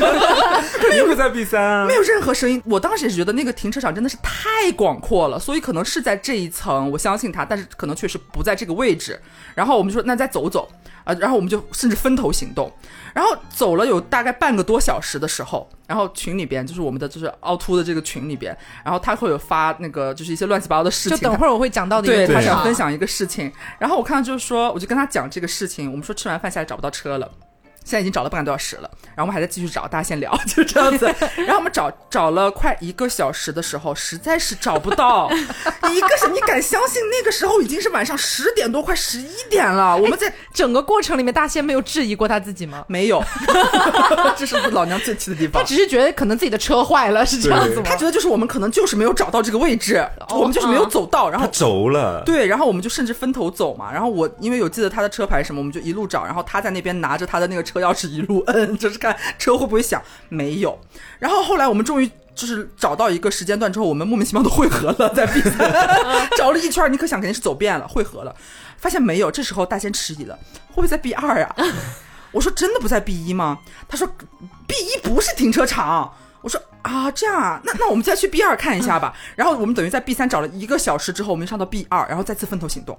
[0.80, 1.96] 肯定会在 B 三啊没。
[1.96, 2.62] 有任何声音。
[2.66, 9.20] 我当时也是觉得那个停车场真的是太广阔了，所以可能是在这一层，我相信他，但是可能确实不在这个位置。
[9.56, 10.70] 然后我们就说那再走走
[11.06, 12.72] 啊、然后我们就甚至分头行动。
[13.14, 27.30] 然后走了有大概半个多小时的时候，然后群里边就是我们的就是凹凸的这个群里边，然后他会有发那个就是一些乱七八糟的事情，就等会儿我会讲到的一对他个地方想分享一个事情，然后我看到就是说，我就跟他讲这个事情，我们说吃完饭下来找不到车了。
[27.86, 31.06] 现在已经找了半个多小时了，然后我们还在继续找，大家先聊， 就这样子。
[31.38, 35.30] 然后我们找找了快一个小时的时候，实在是找不到。
[35.94, 42.84] 一个是你敢相信那个时候已经是晚上十点多，快十一点了，我们在整个过程里面，大仙没有质疑过他自己吗？
[42.88, 43.24] 没有，
[44.36, 45.62] 这是老娘最气的地方。
[45.62, 47.84] 他只是觉得可能自己的车坏了，是这样子吗？
[47.86, 49.98] 他觉得就是我们可能就是没有找到这个位置，
[50.30, 53.92] 哦我们就是没有走到，然他后轴了，对，然后我们就甚至分头走嘛。
[53.94, 56.26] 然后我因为有记得他的车牌什么，我们就一路找。
[56.26, 60.02] 然后他在那边拿着他的那个车钥匙一路摁， 就是看车会不会响。
[60.30, 60.80] 没有。
[61.20, 65.72] 然后后来我们终于就是找到一个时间段之后，我们莫名其妙的汇合了，在 B 三
[66.38, 68.36] 找了一圈，你可想肯定是走遍了，汇合了，
[68.78, 69.32] 发现没有。
[69.32, 70.38] 这时候大仙迟疑了，
[70.70, 71.56] 会不会在 B 二啊？
[72.32, 73.60] 我说真的不在 B 一吗？
[73.88, 74.06] 他说
[74.68, 76.14] B 一不是停车场。
[76.42, 79.12] 我说啊，这样啊，那那我们再去 B 二看一下吧。
[79.36, 82.96] 然后我们等于在 B 三找了一个小时之后，我们上到 B 二，然后再次分头行动。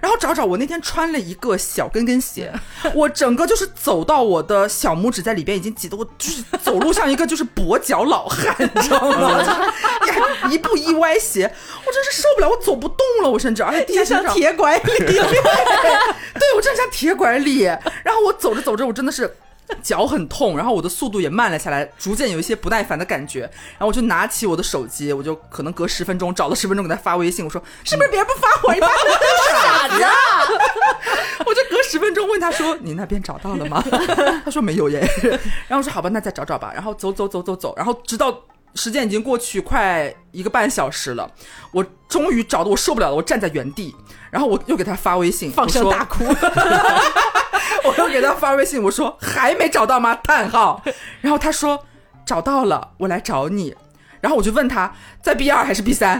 [0.00, 2.52] 然后找找，我那天穿了一个小跟跟鞋，
[2.94, 9.42] 我整个就是走到我的小拇指在里边已经挤得我就是走路像一个就是跛脚老汉，你知道吗？
[10.06, 11.52] 就一步一歪斜，
[11.86, 17.62] 我真是受不了，我走不动了，我甚至而且地下像铁拐李， 对我真的像铁拐李。
[17.62, 19.36] 然后我走着走着，我真的是。
[19.82, 23.40] 脚很痛，然后我的速度也慢了下来，逐渐有一些不耐烦的感觉。
[23.40, 28.92] 然后我就拿起我的手机，我就可能隔十分钟找了十分钟给他发微信，我说是不是别人不发我，你发我
[29.50, 30.04] 傻子？
[31.46, 33.82] 我就隔十分钟问他说你那边找到了吗？
[34.44, 35.00] 他说没有耶。
[35.66, 36.70] 然后我说好吧，那再找找吧。
[36.74, 38.42] 然后走走走走走，然后直到
[38.74, 41.30] 时间已经过去快一个半小时了，
[41.72, 43.94] 我终于找的我受不了了，我站在原地，
[44.30, 46.24] 然后我又给他发微信，放声大哭。
[47.84, 50.14] 我又给他发微信，我说还没找到吗？
[50.22, 50.82] 叹号。
[51.20, 51.84] 然后他说
[52.24, 53.74] 找到了，我来找你。
[54.20, 56.12] 然后我就问他在 B 二还是 B 三，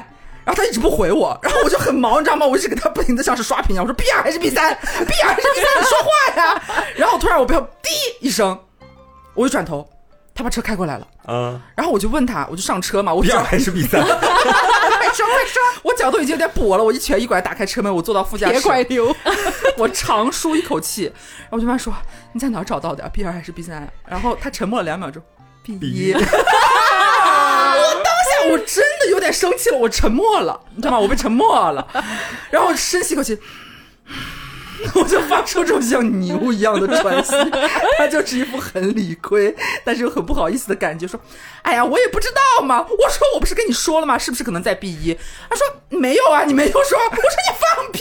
[0.44, 2.46] 然后他一直不回我，然后我就很忙，你知道吗？
[2.46, 6.62] 我一直给他不停的像是刷屏一样，我说 B 二还是 B 三，B 二还是 B 三，你说话呀！
[6.96, 8.58] 然后突然我不要滴一声，
[9.32, 9.88] 我一转头，
[10.34, 14.00] 他把车开过来了，嗯，然后我就问他，我就上车嘛，我脚二还是比赛？
[14.02, 14.10] 快
[15.12, 19.14] 说快说，我脚都已经有点跛了，我一瘸一拐打开车门，我坐到副驾驶，别拐溜，
[19.78, 21.94] 我长舒一口气，然后我就问他说
[22.32, 23.88] 你在哪儿找到的？B 二还是 B 三？
[24.08, 25.22] 然后他沉默了两秒钟
[25.62, 26.12] ，B 一。
[26.18, 26.20] 我
[28.02, 30.98] 当下我真的有点生气了，我沉默了，你知道吗？
[30.98, 31.86] 我被沉默了，
[32.50, 33.38] 然后我深吸一口气。
[34.94, 37.32] 我就发出这种像牛一样的喘息，
[37.98, 41.18] 他就是一副很理亏，但是又很不好意思的感觉，说
[41.62, 44.18] ：“哎呀，我也不知道嘛。”我说：“我不是跟你说了吗？
[44.18, 45.16] 是不是可能在 B 一？”
[45.48, 45.66] 他说
[45.98, 48.00] ：“没有啊，你没有说。”我说：“你放屁！”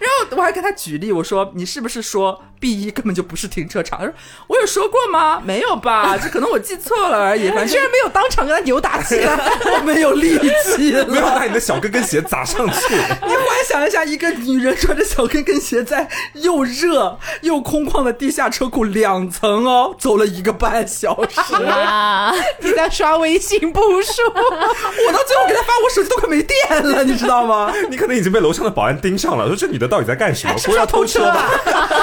[0.00, 4.14] 然后我还跟他举例，我说：“你是不是说 B 一根本就不是停车场？”他说
[4.48, 5.40] ：“我有说过吗？
[5.44, 6.16] 没有吧？
[6.18, 7.48] 这可能我记错了而已。
[7.50, 9.52] 反正居然没有当场跟他扭打起来。
[9.74, 12.94] 我没有力气了。”没有把你的小跟跟鞋砸上去。
[13.26, 15.97] 你幻想一下，一个女人穿着小跟跟鞋，在
[16.34, 21.40] 又热又空旷的地下车库两层哦，走了一个半小时。
[21.64, 27.72] 哇， 你在刷微信步数， 我到最后给他发，我手机都快没电了，你知道吗？
[27.90, 30.56] 你可能已经被楼上的保安盯上了，说这女的到底在干什么？
[30.58, 31.50] 是不是要偷车吧？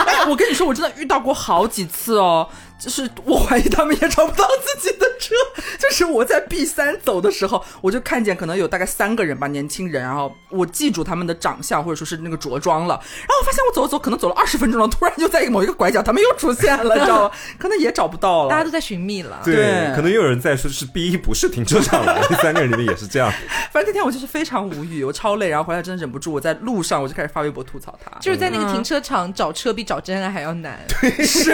[0.08, 2.48] 哎，我跟你说，我真的遇到过好几次哦。
[2.78, 5.34] 就是我怀疑他们也找不到自己的车。
[5.80, 17.32] 就是我在 B 三走的时候，我就看见可能有大概三个人吧，年轻人，然后我记住他们的长相或者说是那个着装了，然后我发现我走了走，可能走了二十分钟了，突然就在某一个拐角，他们又出现了，你知道吗？
[17.58, 18.50] 可能也找不到了。
[18.50, 19.42] 大家都在寻觅了。
[19.44, 23.32] 对，对可能又有人在说是 B 一不是停车场了，第三个人里面也是这样。
[23.72, 28.12] 反正那天我就是非常无语，我超累，然后回来真的忍不住，我在路上我就开始发微博吐槽他。
[28.20, 30.80] 就是在那个停车场找车比找真爱还要难。
[31.02, 31.52] 对 是，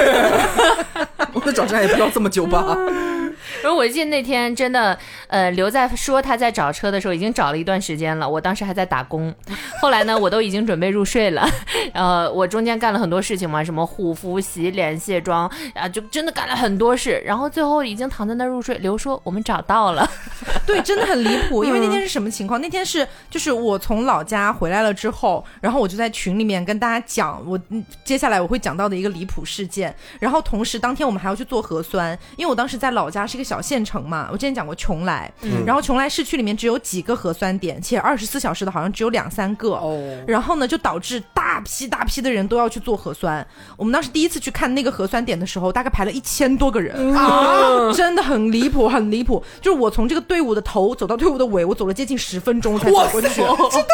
[1.34, 2.78] 我的找真爱也不要这么久吧？
[3.64, 9.34] 然后我记得那天真的，呃，刘在说他在找车的时候已经找了一段时间了，我当时还在打工，
[9.82, 11.48] 后来呢，我都已经准备入睡了，
[11.94, 18.78] 呃，我中间干了很多事情嘛，什么护肤、洗脸、卸妆啊，就真的干了很多事，然后最后已经躺在那儿入睡。
[18.78, 20.10] 刘说我们找到了，
[20.66, 21.64] 对，真的很离谱。
[21.64, 22.60] 因为那天是什么情况？
[22.62, 29.94] 那天是就是我从老家回来了之后，然后我就在群里面跟大家讲我嗯接下来我会讲到的一个离谱事件。
[30.20, 35.30] 然后同时当天我们还要去做核酸，因为我当时在老家是一个小县城嘛，我之前讲过邛崃，
[35.66, 39.76] 然后邛崃市区里面只有几个核酸点，且二十四小时的好像只有两三个。
[39.76, 43.46] 哦，然后呢，就导致大批大批的人都要去做核酸。
[43.78, 49.44] 我们当时第一次去看那个核酸点的时候，大概排了一千多个人啊，真的很离谱，很离谱。
[49.62, 53.50] 就是我从这个队伍的头走到队伍的尾，我走了接近十分钟才走过去，真的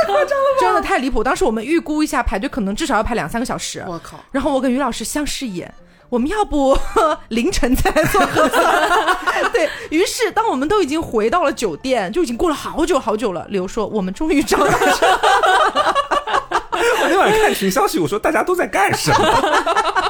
[0.05, 0.61] 夸张了吗？
[0.61, 1.23] 真的太离谱。
[1.23, 3.83] 当时我们预估一下排队可能至少要排两三个小时。
[3.87, 4.17] 我靠！
[4.31, 5.73] 然后我跟于老师相视一眼。
[6.09, 6.77] 我们要不
[7.29, 8.89] 凌晨再来做核酸？
[9.51, 13.45] 对于是，当我们都已经回到了酒店，就已经过了好久好久了。
[13.49, 14.71] 刘说：“我们终于找到了
[17.01, 20.06] 我那晚看群消息，我说大家都在干什么？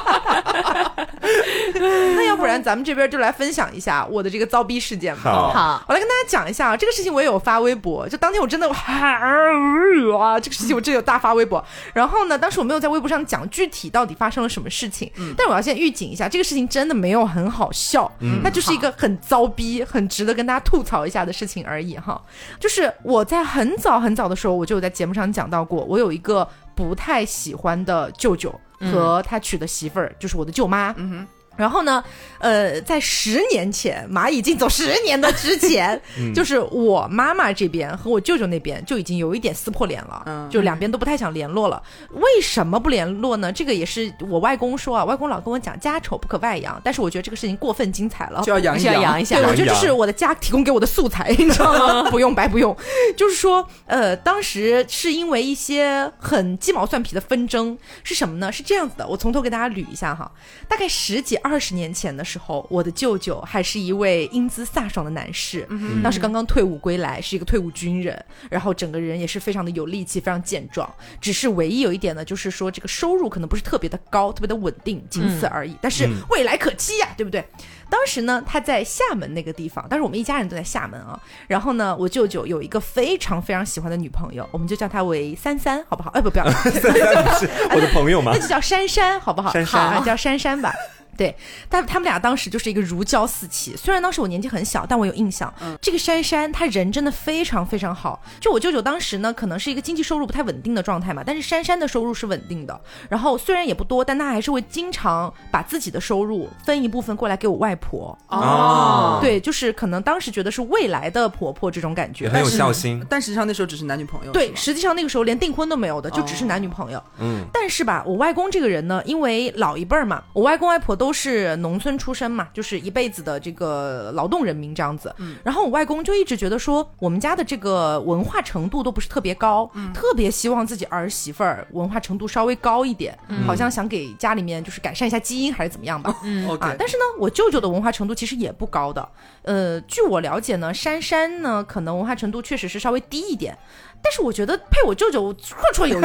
[1.74, 5.22] 那要不然咱们这边就来分享一下我的这个遭逼事件吧。
[5.22, 11.64] 好好，我来跟大家讲一下啊，这个事情我也有发微博，就当天我真的啊，这个事情我真的有大发微博。
[11.94, 18.10] 然后呢，当时我没有在微博上讲具体到底发生了什么事情，但我要先预警一下，这个事情真的没有很好笑，
[18.42, 22.20] 它就是一个很糟逼、很值得跟大家吐槽一下的事情而已哈。
[22.58, 28.54] 就是我在很早很早的时候，我就有在节目上讲到过，我有一个不太喜欢的舅舅
[28.92, 30.94] 和他娶的媳妇儿，就是我的舅妈。
[30.96, 31.26] 嗯哼。
[31.58, 32.02] 然后呢，
[32.38, 36.00] 呃，在十年前，蚂蚁竞走十年的之前，
[36.34, 41.82] 就是我妈妈这边和我舅舅那边就已经有一点撕破脸了，嗯就两边都不太想联络了。
[42.12, 43.52] 为什么不联络呢？
[43.52, 52.08] 这个也是我外公说啊，外公老跟我讲家丑不可外扬，但是我觉得这个事情过分精彩了，就要扬一下，扬一下对，我觉得这是我的家提供给我的素材， 你知道吗？
[52.10, 52.76] 不用白不用。
[53.16, 58.52] 就是说，呃，当时是因为一些很鸡毛蒜皮的纷争，是什么呢？
[58.52, 60.30] 是这样子的，我从头给大家捋一下哈。
[60.68, 65.64] 大概十几二十年前的时候，我的舅舅还是一位英姿飒爽的男士，
[66.02, 70.92] 当时刚刚退伍归来，是一个退伍军人，然后整个人也是非常的有力气，非常健壮。
[71.20, 75.76] 只是唯一有一点呢，就是说这个收入可能不是特别的高，特别的稳定，仅此而已。
[75.80, 77.44] 但是未来可期呀、对不对？
[77.90, 81.18] 当时呢，他在厦门那个地方，当时我们一家人都在厦门啊。
[81.46, 86.10] 然后呢，我舅舅有一个非常非常喜欢的女朋友，我们就叫她为三三，好不好？
[86.10, 88.40] 哎，不，不要，三三是我的朋友吗 那？
[88.40, 89.52] 就叫珊珊，好不好？
[89.52, 90.74] 珊珊好，叫珊珊吧。
[91.18, 91.36] 对，
[91.68, 93.76] 但他们俩当时就是一个如胶似漆。
[93.76, 95.52] 虽然当时我年纪很小，但我有印象。
[95.82, 98.22] 这个珊珊她人真的非常非常好。
[98.40, 102.80] 就我舅舅当时呢，可能是一个经济收入不太稳定的状态嘛，但是珊珊的收入是稳定的。
[103.10, 108.16] 然后虽然也不多，但她还是会经常把自己的收入分一部分过来给我外婆。
[108.28, 112.28] 哦对，就是可能当时觉得是未来的婆婆这种感觉。
[112.28, 113.04] 很有孝心。
[113.10, 114.30] 但实际上那时候只是男女朋友。
[114.30, 117.02] 对，实际上那个时候连订婚都没有的，就只是男女朋友。
[117.18, 125.14] 嗯，但是吧，我外公这个人呢，因为老一辈儿嘛，我外公外婆都都是农村出身嘛，就是一辈子的这个劳动人民这样子。
[125.42, 136.10] 然后我外公就一直觉得说，我们家的这个文化程度都不是特别高，特别希望自己儿媳妇儿文化程度稍微高一点，好像想给家里面就是改善一下基因还是怎么样吧。
[136.10, 139.08] 啊 OK，，但是呢，我舅舅的文化程度其实也不高的。
[139.44, 143.56] 呃，据我了解呢，珊珊呢可能文化程度确实是稍微低一点，
[144.02, 146.04] 但是我觉得配我舅舅绰绰有余，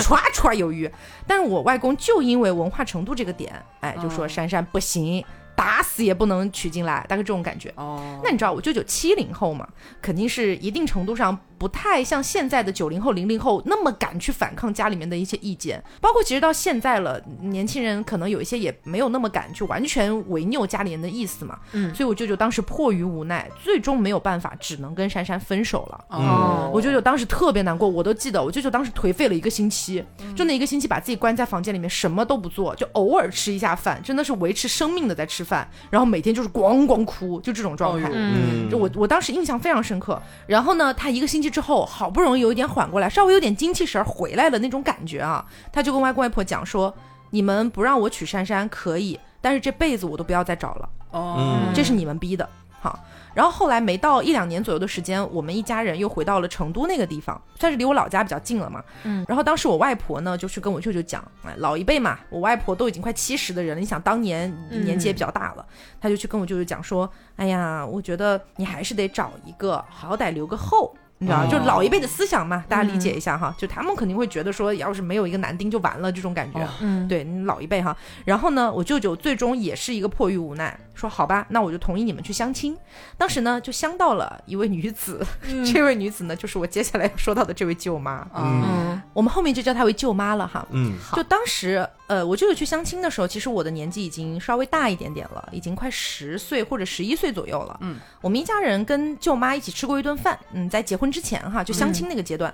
[0.00, 0.90] 绰绰 有余。
[1.26, 7.72] 但是我外公就因为文化程度这个点，哎，就说哦珊珊不行，打死也不能娶进来，大概这种感觉。
[7.76, 9.68] 哦，那你知道我舅舅七零后嘛，
[10.00, 21.58] 肯定是一定程度上不太像现在的九零后、零零后那么敢去反抗家里面的一些意见，包括其实到现在了，年轻人可能有一些也没有那么敢去完全违拗家里人的意思嘛。
[21.72, 26.04] 嗯所以我舅舅当时迫于无奈，最终没有办法，只能跟珊珊分手了。
[26.10, 30.04] 哦，我舅舅当时特别难过，我都记得，我舅舅当时颓废了一个星期，
[30.36, 38.10] 就那一个星期把自己关在房间里面，什么都不做，就偶尔吃一下饭，真的是维持生命的在吃饭，然后每天就是咣咣哭，就这种状态。
[38.12, 40.20] 嗯就我我当时印象非常深刻。
[40.46, 46.94] 然后呢，他一个星期之后，好不容易有一点缓过来，稍微有点精气神儿回来了那种感觉啊，他就跟外公外婆讲说
[47.30, 52.48] ：“你们不让我娶珊珊可以，但是这辈子我都不要再找了，哦，这是你们逼的。”
[52.80, 52.98] 好。
[53.34, 58.82] 然后后来没到一两年左右的时间，我们一家人又回到了成都那个地方，算是离我老家比较近了嘛。
[59.04, 59.24] 嗯。
[59.28, 65.64] 然后当时我外婆呢，就去跟我舅舅讲，哎，老一辈嘛，我外婆都已经快七十的人了，你想当年年纪也比较大了，
[66.00, 70.92] 他就去跟我舅舅讲说，哎呀，我觉得你还是得找一个，好歹留个后。
[71.18, 73.54] 你知道，哦就老一辈的思想嘛，大家理解一下哈。
[73.58, 76.60] 就他们肯定会觉得说，要是没有一个男丁就完了这种感觉。
[76.60, 77.96] 哦嗯，对，你老一辈哈。
[78.24, 82.76] 然后呢，我舅舅最终也是一个迫于无奈，说好吧，那我就同意你们去相亲。
[83.16, 85.26] 当时呢，就相到了一位女子，
[85.72, 88.26] 这位女子呢，就是我接下来要说到的这位舅妈。
[88.34, 90.66] 嗯，嗯我们后面就叫她为舅妈了哈。
[90.70, 97.78] 嗯就当时，呃，我舅舅去相亲的时候，其实我的年纪已经稍微大一点点了，已经快十岁或者十一岁左右了。
[97.82, 102.52] 嗯，我们一家人跟舅妈一起吃过一顿饭，嗯，在结婚之前哈，就相亲那个阶段。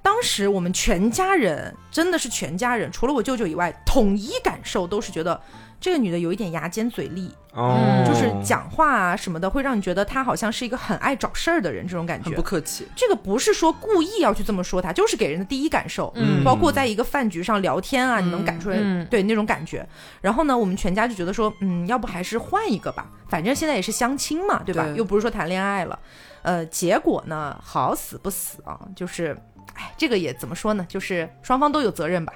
[0.00, 5.40] 当时我们全家人真的是全家人，除了我舅舅以外，统一感受都是觉得
[5.84, 12.40] 这个女的有一点牙尖嘴利，哦，就是讲话啊什么的，会让你觉得她好像是一个很爱找事儿的人，这种感觉很不。
[12.40, 16.10] 客气，这个不是说故意要去这么说她，就是给人的第一感受。
[16.16, 19.86] 嗯包括在一个饭局上聊天啊，你能感出来，嗯对那种感觉。
[20.22, 24.84] 然后呢，我们全家就觉得说，嗯，要不还是换一个吧，反正现在也是相亲嘛，对吧？
[24.84, 25.98] 对又不是说谈恋爱了。
[26.40, 29.36] 呃，结果呢，好死不死啊，就是，
[29.74, 30.86] 哎，这个也怎么说呢？
[30.88, 32.32] 就是双方都有责任吧。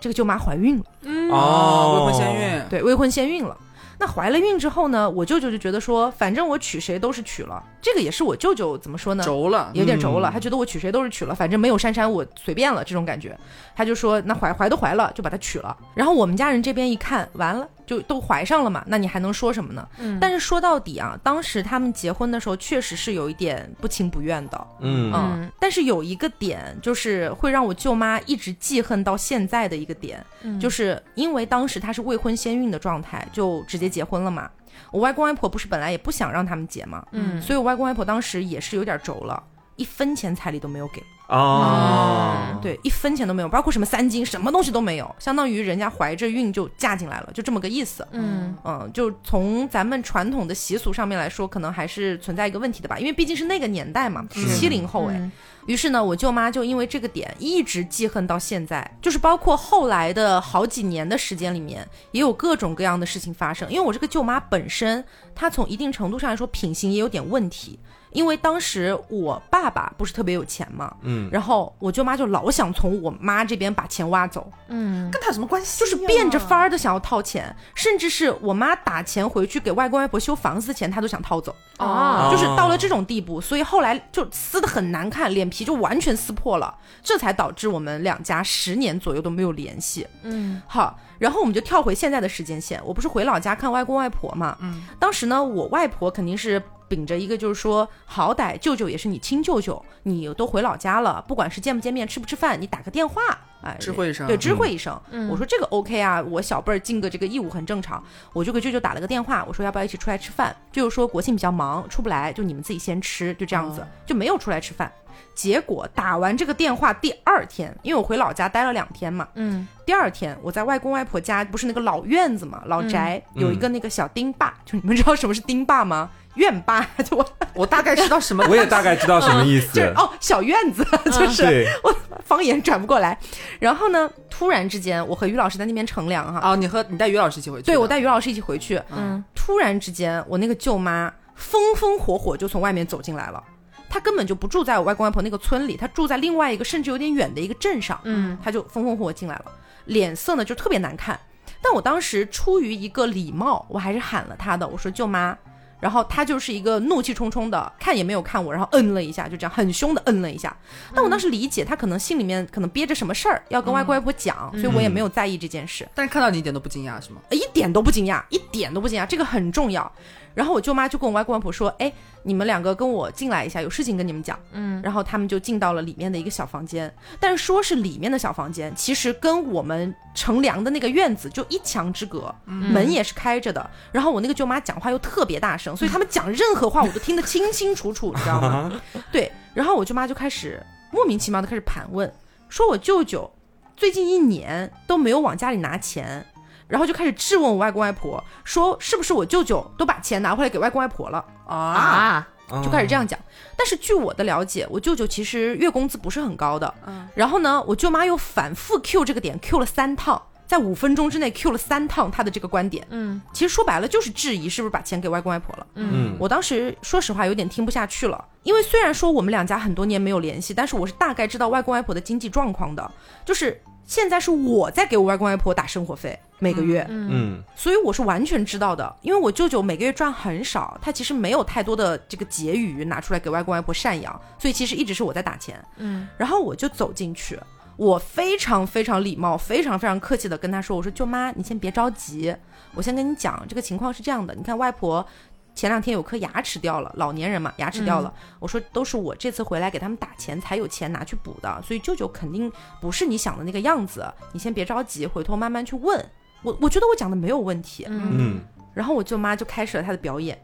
[0.00, 0.84] 这个舅妈怀孕了，
[1.30, 3.56] 哦，未婚先孕，对，未婚先孕了。
[4.00, 9.24] 那怀了孕之后呢，我舅舅就觉得说，反正我娶谁都是娶了，这个也是我舅舅怎么说呢？
[9.24, 10.32] 轴了，有点轴了，嗯。
[10.32, 13.36] 他觉得我娶谁都是娶了，反正没有珊珊我随便了这种感觉，
[13.74, 15.76] 他就说那怀怀都怀了，就把她娶了。
[15.94, 19.88] 然后我们家人这边一看，完了就都怀上了嘛，那你还能说什么呢？
[19.98, 20.18] 嗯。
[20.20, 25.50] 但是说到底啊，当时他们结婚的时候确实是有一点不情不愿的，嗯。
[25.58, 30.60] 但是有一个点就是会让我舅妈一直记恨到现在的一个点，嗯。
[30.60, 34.50] 就是因为当时她是未婚先孕的状态，就直接结婚了嘛。
[34.92, 37.40] 我外公外婆不是本来也不想让他们结嘛，嗯。
[37.40, 39.42] 所以我外公外婆当时也是有点轴了，
[39.76, 48.06] 一分钱彩礼都没有给，哦，对，一分钱都没有，包括什么三金，什么东西都没有，相当于人家怀着孕就嫁进来了，就这么个意思。
[48.12, 55.16] 嗯嗯，就从咱们传统的习俗上面来说，可能还是存在一个问题的吧，因为毕竟是那个年代嘛，是七零后哎。
[55.18, 55.30] 嗯
[55.68, 63.70] 于是呢，我舅妈就因为这个点一直记恨到现在，就是包括后来的好几年的时间里面，也有各种各样的事情发生。
[63.70, 67.78] 因为我这个舅妈本身，她从一定程度上来说品行也有点问题。
[68.10, 75.10] 因为当时我爸爸不是特别有钱嘛，嗯，然后我舅妈就老想从我妈这边把钱挖走，嗯。
[75.10, 75.80] 跟他有什么关系？
[75.80, 81.54] 就是变着法儿的想要套钱，甚至是我妈打钱回去给外公外婆修房子的钱，她都想套走。
[81.78, 82.28] 哦。
[82.30, 90.06] 就是到了这种地步，所以后来就撕的很难看，脸皮就完全撕破了，这才导致我们两家十年左右都没有联系。
[90.22, 90.60] 嗯。
[90.66, 96.62] 好，然后我们就跳回现在的时间线，我不是回老家看外公外婆嘛，嗯，当时呢，我外婆肯定是。
[96.88, 103.22] 秉着一个就是说，好歹舅舅也是你亲舅舅，你都回老家了，不管是见不见面、吃不吃饭，你打个电话，
[103.62, 104.98] 哎，知会一声对，知会一声。
[105.10, 108.02] 嗯我说这个 OK 啊，我小辈儿尽个这个义务很正常。
[108.32, 110.54] 我就给舅舅打了个电话，我说要不要一起出来吃饭？
[110.72, 114.90] 舅舅说国庆比较忙，出不来，就你们自己先吃，就这样子，哦就没有出来吃饭。
[115.34, 126.10] 结果打完这个电话第二天，因为我回老家待了两天嘛，嗯第二天我在外公外婆家，不是那个老院子嘛，老宅、嗯有一个那个小丁坝，就你们知道什么是丁坝吗？
[126.38, 133.18] 院坝， 就我我大概知道什么，我也大概知道什么意思就是，哦小院子， 就是我，方言转不过来。
[133.58, 137.66] 然后呢，突然之间，我和于老师在那边乘凉哈，哦，你和你带于老师一起回去？
[137.66, 138.80] 对我带于老师一起回去。
[138.90, 143.42] 嗯，突然之间，我那个舅妈风风火火就从外面走进来了。
[143.90, 147.98] 她根本就不住在我外公外婆那个村里，她住在另外一个甚至有点远的一个镇上。
[148.04, 149.44] 嗯，她就风风火火进来了，
[149.86, 151.18] 脸色呢就特别难看。
[151.60, 155.36] 但我当时出于一个礼貌，我还是喊了她的，我说舅妈。
[155.80, 160.56] 然后他就是一个怒气冲冲的，看也没有看我，然后嗯了一下，就这样很凶的嗯了一下。
[160.94, 165.88] 但我当时理解他可能心里面可能憋着什么事儿要跟外公外婆讲，所以我也没有在意这件事。
[165.94, 167.20] 但是看到你一点都不惊讶是吗？
[167.30, 169.90] 一点都不惊讶，一点都不惊讶，这个很重要。
[170.34, 183.68] 然后我舅妈就跟我外公外婆说：“哎，你们两个跟我进来一下，有事情跟你们讲。”嗯，然后他们就进到了里面的一个小房间，但是说是里面的小房间，其实跟我们乘凉的那个院子就一墙之隔，门也是开着的。
[183.90, 188.72] 然后我那个舅妈讲话又特别大声，所以他们讲任何话我都听得清清楚楚，你知道吗？
[189.12, 189.30] 对。
[189.54, 190.62] 然后我舅妈就开始
[190.92, 192.12] 莫名其妙的开始盘问，
[192.48, 193.30] 说我舅舅
[193.76, 196.26] 最近一年都没有往家里拿钱。
[196.68, 202.28] 然后就开始质问我外公外婆，说是不是我舅舅都把钱拿回来给外公外婆了，啊，啊，
[202.62, 203.18] 就开始这样讲。
[203.56, 206.74] 但是据我的了解，我舅舅其实月工资不是很高的。
[206.86, 212.84] 嗯然后呢，我舅妈又反复 Q 这个点，Q 了三趟，在五分钟之内 Q 了三趟他的这个观点。
[212.90, 215.66] 嗯其实说白了就是质疑是不是把钱给外公外婆了。
[215.74, 222.90] 嗯我当时说实话有点听不下去了，因为虽然说我们两家很多年没有联系，但是我是大概知道外公外婆的经济状况的，
[223.24, 228.96] 就是现在是我在给我外公外婆打生活费每个月，嗯所以我是完全知道的。
[229.02, 235.62] 因为我舅舅每个月赚很少，他其实没有太多的这个结余拿出来给外公外婆赡养，所以其实一直是我在打钱。
[235.76, 237.38] 嗯然后我就走进去，
[237.78, 242.36] 我非常非常礼貌、非常非常客气的跟他说：“我说舅妈，你先别着急，
[242.74, 245.06] 我先跟你讲，这个情况是这样的，你看外婆。”
[245.54, 248.14] 前两天有颗牙齿掉了，老年人嘛，牙齿掉了。
[248.38, 252.48] 我说都是我这次回来给他们打钱才有钱拿去补的，所以舅舅肯定
[252.80, 254.06] 不是你想的那个样子。
[254.32, 256.10] 你先别着急，回头慢慢去问。
[256.42, 257.84] 我我觉得我讲的没有问题。
[257.88, 258.40] 嗯
[258.72, 260.40] 然后我舅妈就开始了她的表演，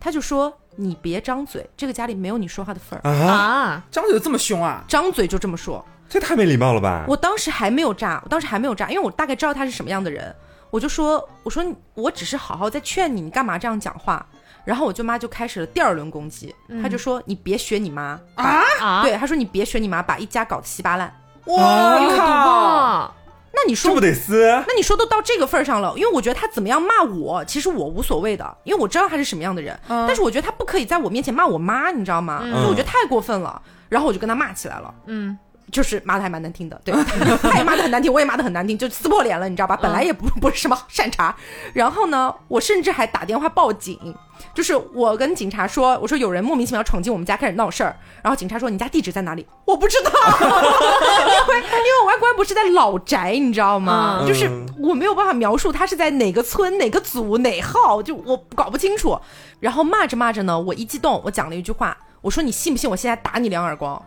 [0.00, 3.08] 她就说：“你别张嘴，这个家里没有你说话的份儿。
[3.08, 4.84] 啊，啊，张嘴这么凶啊？
[4.88, 5.84] 张嘴就这么说。
[6.08, 7.04] 这太没礼貌了吧？
[7.08, 10.34] 我当时还没有炸，我当时还没有炸，因为我大概知道他是什么样的人，
[10.70, 14.24] 我就说：“我说我只是好好在劝你，你干嘛这样讲话？”
[14.64, 21.12] 然后我舅妈就开始了第二轮攻击，她就说：“你别学你妈啊啊，对，她说：“你别学你妈，把一家搞得稀巴烂。
[21.46, 23.10] 哇！
[23.52, 24.44] 那你说这不得撕？
[24.66, 29.78] 那你说都到这个份儿上了，因为我觉得他怎么样骂我，其实我无所谓的，因为我知道他是什么样的人。
[29.88, 32.42] 但是我觉得他不可以在我面前骂我妈，你知道吗？
[32.42, 33.62] 就我觉得太过分了。
[33.88, 35.38] 然后我就跟他骂起来了，嗯
[35.72, 36.94] 就是骂的还蛮难听的，对，
[37.42, 39.76] 他也骂的很难听，我也骂的很难听，就撕破脸了，你知道吧？
[39.76, 41.34] 本来也不不是什么善茬。
[41.72, 44.14] 然后呢，我甚至还打电话报警，
[44.54, 49.46] 就是我跟警察说，我说有人莫名其妙闯进我们家开始闹事儿，然后警察说你家地址在哪里？
[49.64, 50.10] 我不知道，
[50.40, 54.18] 因为因为我外公外婆是在老宅，你知道吗？
[54.22, 54.48] 嗯就是
[54.78, 59.18] 我没有办法描述他是在哪个村、哪个组、哪号，就我搞不清楚。
[59.58, 64.00] 然后骂着骂着呢，我一激动，我讲了一句话，我说你信不信我现在打你两耳光？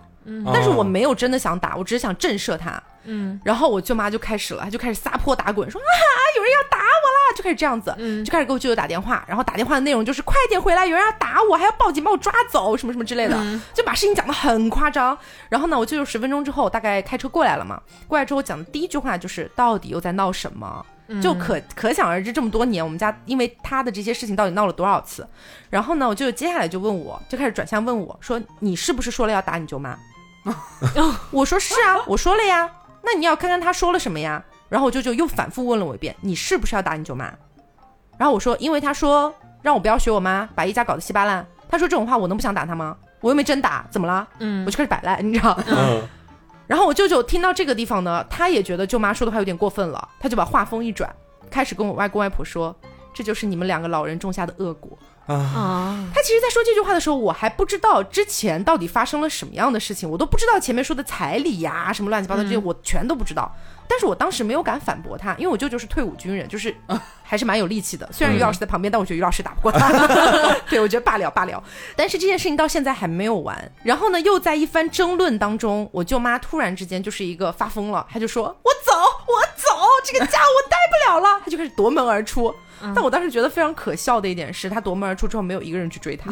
[0.54, 2.82] 但是我没有真的想打，我只是想震慑他。
[3.06, 5.86] 嗯然后我舅妈就开始了，她就开始撒泼打滚，说啊，
[6.36, 15.18] 有人要打我啦，就开始这样子，嗯就开始给我舅舅打电话，然后打电话的内容就是快点回来，有人要打我，还要报警把我抓走，什么什么之类的，嗯就把事情讲得很夸张。
[15.48, 20.86] 然后呢，我舅舅十分钟之后大概开车过来了嘛，过来之后讲的第一句话就是到底又在闹什么？
[21.24, 25.28] 就可可想而知，这么多年我们家因为他的这些事情到底闹了多少次。
[25.72, 29.98] 然后呢，我舅舅接下来就问我，就开始转向问我说：“你是不是说了要打你舅妈？”
[31.32, 32.70] 我说是啊， 我说了呀。
[33.02, 34.44] 那你要看看他说了什么呀？
[34.68, 37.32] 然后我舅舅又反复问了我一遍，你是不是要打你舅妈？
[38.18, 41.46] 然后我说，因为他说让我不要学我妈，把一家搞得稀巴烂。
[41.70, 42.96] 他说这种话，我能不想打他吗？
[43.22, 44.28] 我又没真打，怎么了？
[44.40, 45.58] 嗯我就开始摆烂，你知道。
[45.68, 46.02] 嗯
[46.68, 51.10] 然后我舅舅听到这个地方呢，他也觉得舅妈说的话有点过分了，他就把话锋一转，
[51.50, 52.76] 开始跟我外公外婆说，
[53.12, 54.96] 这就是你们两个老人种下的恶果。
[55.30, 63.56] 啊，啊，他其实，在说这句话的时候，我还不知道之前到底发生了什么样的事情，我都不知道前面说的彩礼呀、什么乱七八糟这些，我全都不知道。
[63.88, 66.76] 但是我当时没有敢反驳他，因为我舅舅是退伍军人，就是
[67.24, 68.08] 还是蛮有力气的。
[68.12, 69.90] 虽然于老师在旁边，但我觉得于老师打不过他。
[70.70, 71.64] 对，我觉得罢了罢了。
[71.96, 73.72] 但是这件事情到现在还没有完。
[73.84, 82.54] 然后呢，又在一番争论当中，我舅妈突然之间就是一个发疯了，她就说：“我走，我走，这个家我待不了了。”她就开始夺门而出。
[82.96, 86.30] 但我当时觉得非常可笑的一点是，他夺门而出之后，没有一个人去追他。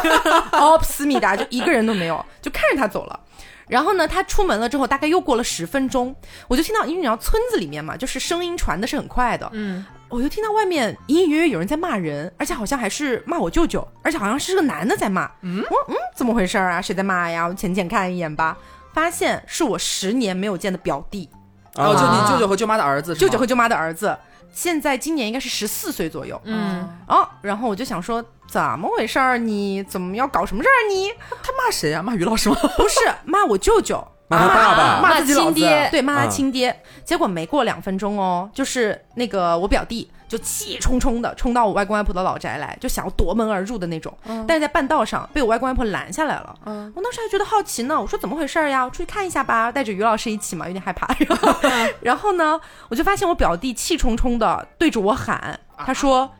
[0.58, 3.20] 哦，思密达就一个人都没有，就看着他走了。
[3.68, 6.14] 然后呢，他出门了之后，大概又过了十分钟，
[6.46, 15.28] 我就听到，因为你知道村子里面嘛，就是声音传的是很快的，嗯我就听到外面隐隐约约有人在骂人，而且好像还是骂我舅舅，而且好像是个男的在骂。
[15.42, 16.80] 嗯，我嗯，怎么回事啊？
[16.80, 17.44] 谁在骂呀？
[17.44, 18.56] 我浅浅看一眼吧。
[18.94, 21.28] 发现是我十年没有见的表弟，
[21.74, 24.16] 然后就啊你舅舅和舅妈的儿子，舅舅和舅妈的儿子，
[24.56, 26.40] 现在今年应该是十四岁左右。
[26.44, 29.36] 嗯，哦，然后我就想说，怎么回事儿？
[29.36, 30.88] 你怎么要搞什么事儿？
[30.90, 31.10] 你
[31.42, 32.02] 他骂谁啊？
[32.02, 32.56] 骂于老师吗？
[32.74, 36.82] 不是骂我舅舅，骂他爸爸，骂自己亲爹，对，骂他啊亲爹。
[37.04, 44.12] 结果没过两分钟哦，就是那个我表弟就气冲冲的冲到我外公外婆的老宅来，就想要夺门而入的那种。
[44.48, 46.54] 但是在半道上被我外公外婆拦下来了。
[46.64, 48.84] 嗯我当时还觉得好奇呢，我说怎么回事儿呀？
[48.84, 51.06] 我出去看一下吧，带着于老师一起嘛，有点害怕。
[51.18, 51.54] 然后，
[52.00, 56.32] 然后呢，我就发现我表弟气冲冲的对着我喊，他说：“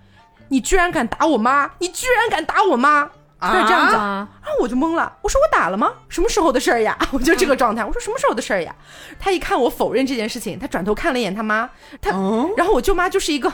[0.48, 1.70] 你居然敢打我妈！
[1.78, 4.00] 你居然敢打我妈！”他是这样讲。
[4.00, 5.92] 啊，然后我就懵了，我说我打了吗？
[6.08, 6.96] 什么时候的事儿呀？
[7.12, 8.74] 我就这个状态，我说什么时候的事儿呀？
[9.18, 11.68] 他一看我否认这件事情，他转头看了一眼他妈，
[12.00, 13.52] 他，嗯然后我舅妈就是一个，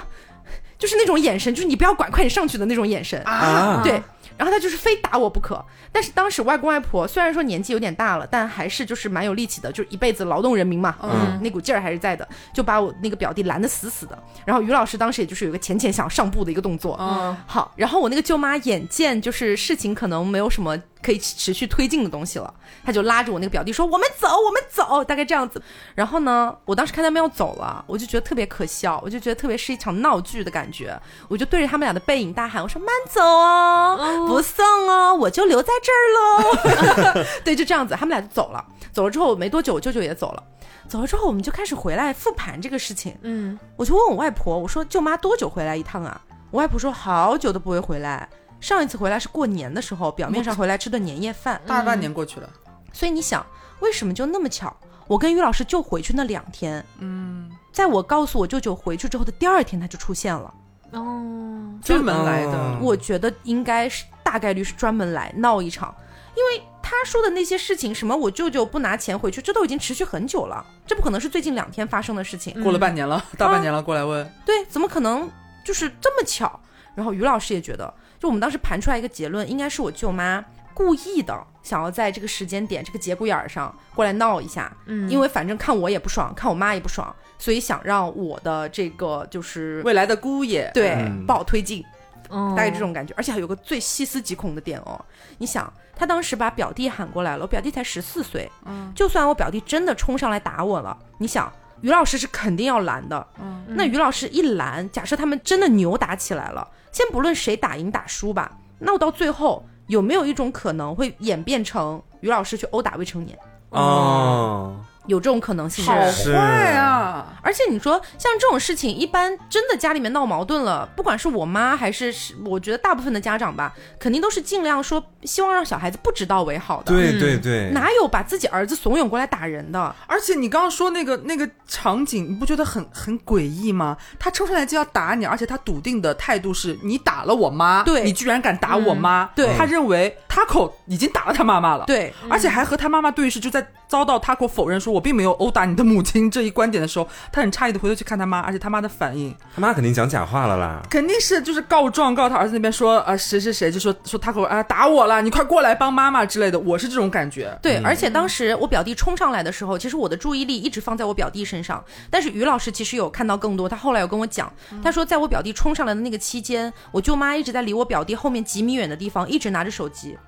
[0.79, 4.03] 就是那种眼神，就是你不要管，快点上去的那种眼神，啊对。
[4.43, 11.39] 然后他就是非打我不可，但是当时外公外婆虽然说年纪有点大了，但还是就是蛮有力气的，就是一辈子劳动人民嘛，嗯。
[11.41, 14.21] 那股劲儿还是在的，就把我那个表弟拦得死死的。
[14.45, 25.61] 然后于老师当时也就是有一个浅浅想上步的一个动作，嗯，好，然后我那个舅妈眼见就是事情可能没有什么可以持续推进的东西了，他就拉着我那个表弟说：“我们走，我们走。”大概这样子。
[25.95, 30.97] 然后呢，我当时看他们要走了，我就觉得特别可笑，我就觉得特别是一场闹剧的感觉，
[31.29, 38.65] 我就对着他们俩的背影大喊：“我说慢走哦，不送哦，我就留在这儿喽。” 对，就这样子，他们俩就走了。
[38.93, 40.43] 走了之后没多久，我舅舅也走了。
[40.89, 43.17] 走了之后，我们就开始回来复盘这个事情。
[43.23, 46.21] 嗯，我就问我外婆，我说舅妈多久回来一趟啊？
[46.51, 48.29] 我外婆说好久都不会回来，
[48.63, 51.61] 上一次回来是过年的时候，表面上回来吃顿年夜饭。
[51.67, 52.49] 大半年过去了，
[52.93, 53.45] 所以你想，
[53.81, 54.75] 为什么就那么巧？
[55.09, 60.55] 我跟于老师就回去那两天，嗯，在我告诉我舅舅回去之后的第二天，他就出现了。
[60.93, 62.79] 哦，专门来的哦。
[62.81, 65.93] 我觉得应该是大概率是专门来闹一场，
[66.37, 72.63] 因为他说的那些事情，什么我舅舅不拿钱回去，这都已经持续很久了，这不可能是最近两天发生的事情。
[72.63, 75.29] 过了半年了，大半年了，过来问，对，怎么可能
[75.65, 76.61] 就是这么巧？
[76.95, 77.93] 然后于老师也觉得，
[78.23, 91.85] 就我们当时盘出来一个结论，应该是我舅妈故意的，想要在这个时间点、这个节骨眼儿上过来闹一下，嗯因为反正看我也不爽，看我妈也不爽，所以想让我的这个就是未来的姑爷，对、嗯不好推进，
[92.31, 93.13] 嗯大概这种感觉。
[93.17, 95.05] 而且还有个最细思极恐的点哦，
[95.39, 101.53] 你想，他当时把表弟喊过来了，我表弟才十四岁，嗯，就算我表弟真的冲上来打我了，你想。
[101.83, 113.39] 于老师是肯定要拦的，嗯，那于老师一拦，假设他们真的扭打起来了，先不论谁打赢打输吧，那我到最后有没有一种可能会演变成于老师去殴打未成年？
[113.71, 114.77] 哦，
[115.07, 117.27] 有这种可能性，好坏啊！
[117.43, 126.93] 而且你说像这种事情，一般真的家里面闹矛盾了，不管是我妈还是是，我觉得大部分的家长吧，肯定都是尽量说希望让小孩子不知道为好的。
[126.93, 129.95] 对对对，哪有把自己儿子怂恿过来打人的？
[130.07, 133.97] 而且你刚刚说那个那个场景，你不觉得很很诡异吗？
[134.19, 138.05] 他冲上来就要打你，而且他笃定的态度是你打了我妈，对。
[138.05, 139.57] 你居然敢打我妈，对。
[139.57, 150.83] 他认为 Taco 已经打了他妈妈了，，对，而且还和他妈妈对视，就在遭到 Taco 否认说我并没有殴打你的母亲这一观点的时候，他很诧异的回头去看他妈，而且他妈的反应他妈肯定讲假话了啦。
[150.91, 157.59] 肯定是就是告状告他儿子那边说呃谁谁谁就说说 Taco 啊打我了，你快过来帮妈妈之类的，我是这种感觉。
[157.63, 163.69] 对，而且当时我表弟冲上来的时候，其实我的注意力一直放在我表弟身上，但是于老师其实有看到更多。
[163.69, 170.19] 他后来有跟我讲，他说在我表弟冲上来的那个期间，我舅妈一直在离我表弟后面几米远的地方，一直拿着手机，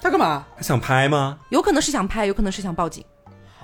[0.00, 0.44] 他干嘛？
[0.56, 1.38] 他想拍吗？
[1.50, 3.04] 有可能是想拍，有可能是想报警。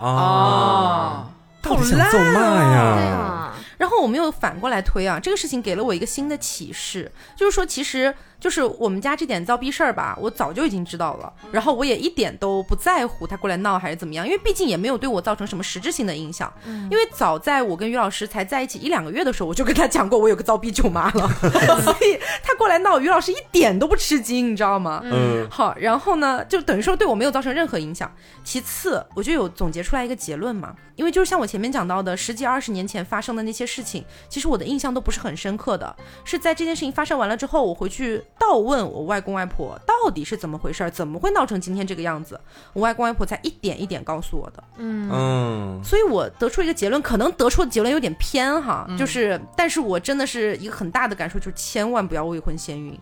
[0.01, 1.31] 啊，
[1.63, 2.81] 到底想好烂咒骂对呀？
[3.11, 16.53] 啊，然后我们又反过来推啊，这个事情给了我一个新的启示，就是说，其实就是我们家这点糟逼事儿吧，我早就已经知道了，然后我也一点都不在乎他过来闹还是怎么样，因为毕竟也没有对我造成什么实质性的影响。
[16.91, 21.29] 因为早在我跟于老师才在一起一两个月的时候，我就跟他讲过我有个糟逼舅妈了，
[21.85, 25.03] 所以他过来闹，于老师一点都不吃惊，你知道吗？
[25.05, 28.11] 嗯，好，然后呢，就等于说对我没有造成任何影响。
[28.43, 35.95] 其次，我就有总结出来一个结论嘛，因为就是像我前面讲到的，十几二十年前发生的那些事情，其实我的印象都不是很深刻的。
[36.25, 42.41] 是在这件事情发生完了之后，我回去倒问我外公外婆到底是怎么回事儿，怎么会闹成今天这个样子，
[42.73, 44.65] 我外公外婆才一点一点告诉我的。
[44.79, 52.99] 嗯，所以我得出一个结论，可能得出的结论有点偏哈，就是，但是我真的是一个很大的感受，就是千万不要未婚先孕。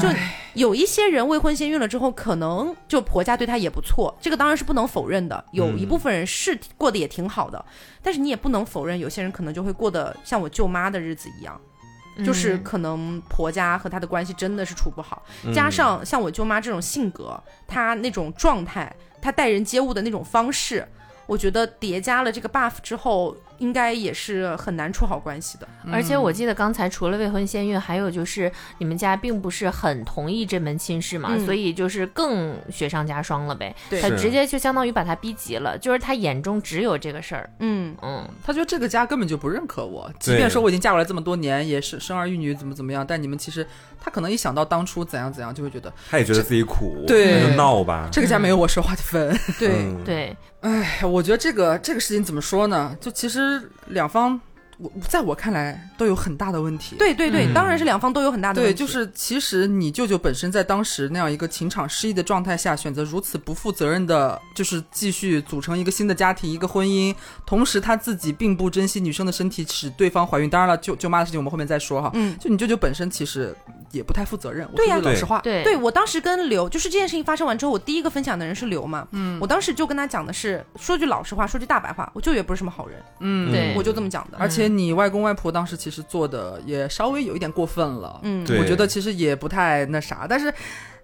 [0.00, 0.08] 就
[0.54, 5.44] 有一些人未婚先孕了之后，可能就婆家对她也不错，这个当然是不能否认的。
[5.52, 7.64] 有一部分人是过得也挺好的，
[8.02, 11.60] 但是你也不能否认，有些人可能就会过得像我舅妈的日子一样。
[12.24, 20.86] 就是嗯可能婆家和她的关系真的是处不好，嗯加上像我舅妈这种性格，她那种状态，她待人接物的那种方式，
[21.26, 25.66] 我觉得叠加了这个 buff 之后，应该也是很难处好关系的。
[25.92, 33.74] 而且我记得刚才除了未婚先孕，还有就是你们家并不是很同意这门亲事嘛，嗯所以就是更雪上加霜了呗。
[33.88, 37.50] 对他直接就相当于把他逼急了，就是他眼中只有这个事儿。
[37.60, 43.66] 嗯，嗯，他觉得这个家根本就不认可我，即便说我已经嫁过来这么多年，也是生儿育女，怎么怎么样，但你们其实
[44.00, 48.08] 他可能一想到当初怎样怎样，就会觉得他也觉得自己苦，对那就闹吧。
[48.12, 49.38] 这个家没有我说话的份。
[49.58, 49.68] 对。
[49.68, 52.94] 嗯，对，哎，我我觉得这个这个事情怎么说呢？
[53.00, 54.38] 就其实两方，
[54.78, 56.96] 我在我看来都有很大的问题。
[56.96, 67.14] 对对对，嗯当然是两方都有很大的问题对，就是其实你舅舅本身在当时那样一个情场失意的状态下，选择如此不负责任的，就是继续组成一个新的家庭、一个婚姻，
[67.46, 70.50] 同时他自己并不珍惜女生的身体，使对方怀孕。
[70.50, 72.10] 当然了，舅舅妈的事情我们后面再说哈。
[72.14, 73.54] 嗯，就你舅舅本身其实
[73.90, 75.40] 也不太负责任，对呀老实话。
[75.40, 90.52] 对，对我当时跟刘，就是这件事情发生完之后，我第一个分享的人是刘嘛，嗯，我当时就跟他讲的是，说句老实话，说句大白话，我舅也不是什么好人，嗯，对我就这么讲的，而且你外公外婆当时其实做的也稍微有一点过分了，嗯，我觉得其实也不太那啥，但是。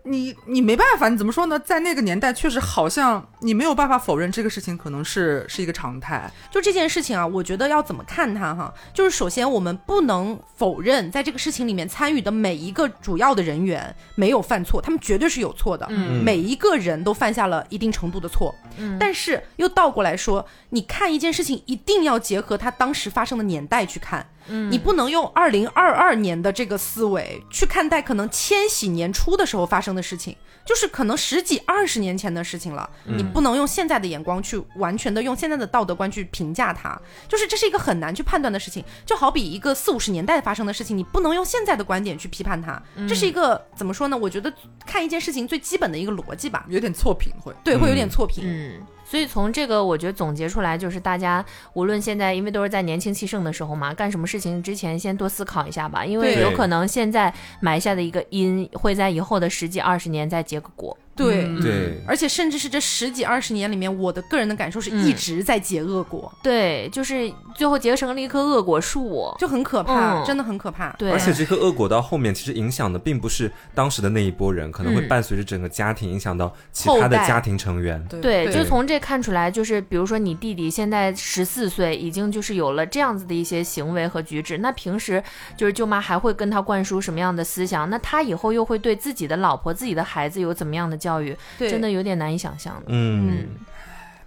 [0.05, 1.59] 你你没办法，你怎么说呢？
[1.59, 6.31] 在那个年代，确实好像你没有办法否认这个事情可能是是一个常态。
[6.51, 24.71] 就这件事情啊，我觉得要怎么看它哈，就是首先我们不能否认，在这个事情里面参与的每一个主要的人员没有犯错，他们绝对是有错的，嗯每一个人都犯下了一定程度的错，嗯但是又倒过来说，你看一件事情一定要结合它当时发生的年代去看，嗯。
[24.71, 44.17] 你不能用二零二二年的这个思维去看待可能千禧年初的时候发生的事情，就是可能十几二十年前的事情了，你不能用现在的眼光去完全的用现在的道德观去评价它，就是这是一个很难去判断的事情，就好比一个四五十年代发生的事情，你不能用现在的观点去批判它，这是一个怎么说呢？
[44.17, 44.53] 我觉得
[44.87, 47.53] 看一件事情最基本的一个逻辑吧，有点错评会。
[47.65, 47.97] 对，会有嗯。
[47.97, 48.81] 点错评，嗯，
[49.13, 51.45] 所以从这个我觉得总结出来，就是大家
[51.75, 60.97] 无论现在，因为都是在年轻气盛的时候嘛，干什么事情之前先多思考一下吧，因为有可能现在埋下的一个因，会在以后的十几二十年再结个果。
[61.15, 61.45] 对。
[61.47, 69.35] 嗯对，而且甚至是这十几二十年里面，我的个人的感受是一直在结恶果，对，就是最后结成了一棵恶果树。
[69.39, 70.91] 就很可怕，嗯真的很可怕。
[70.99, 78.05] 对，而且这颗恶果到后面，其实影响的并不是当时的那一波人，可能会嗯伴随着整个家庭影响到其他的家庭成员。
[78.09, 85.23] 对对，对就从这看出来，就是比如说你弟弟现在十四岁，已经就是有了这样子的一些行为和举止，那平时
[85.57, 87.89] 就是舅妈还会跟他灌输什么样的思想？
[87.91, 91.37] 那他以后又会对自己的老婆、自己的孩子有怎么样的教育？
[91.59, 92.85] 真的有点难以想象的。
[92.89, 93.49] 嗯，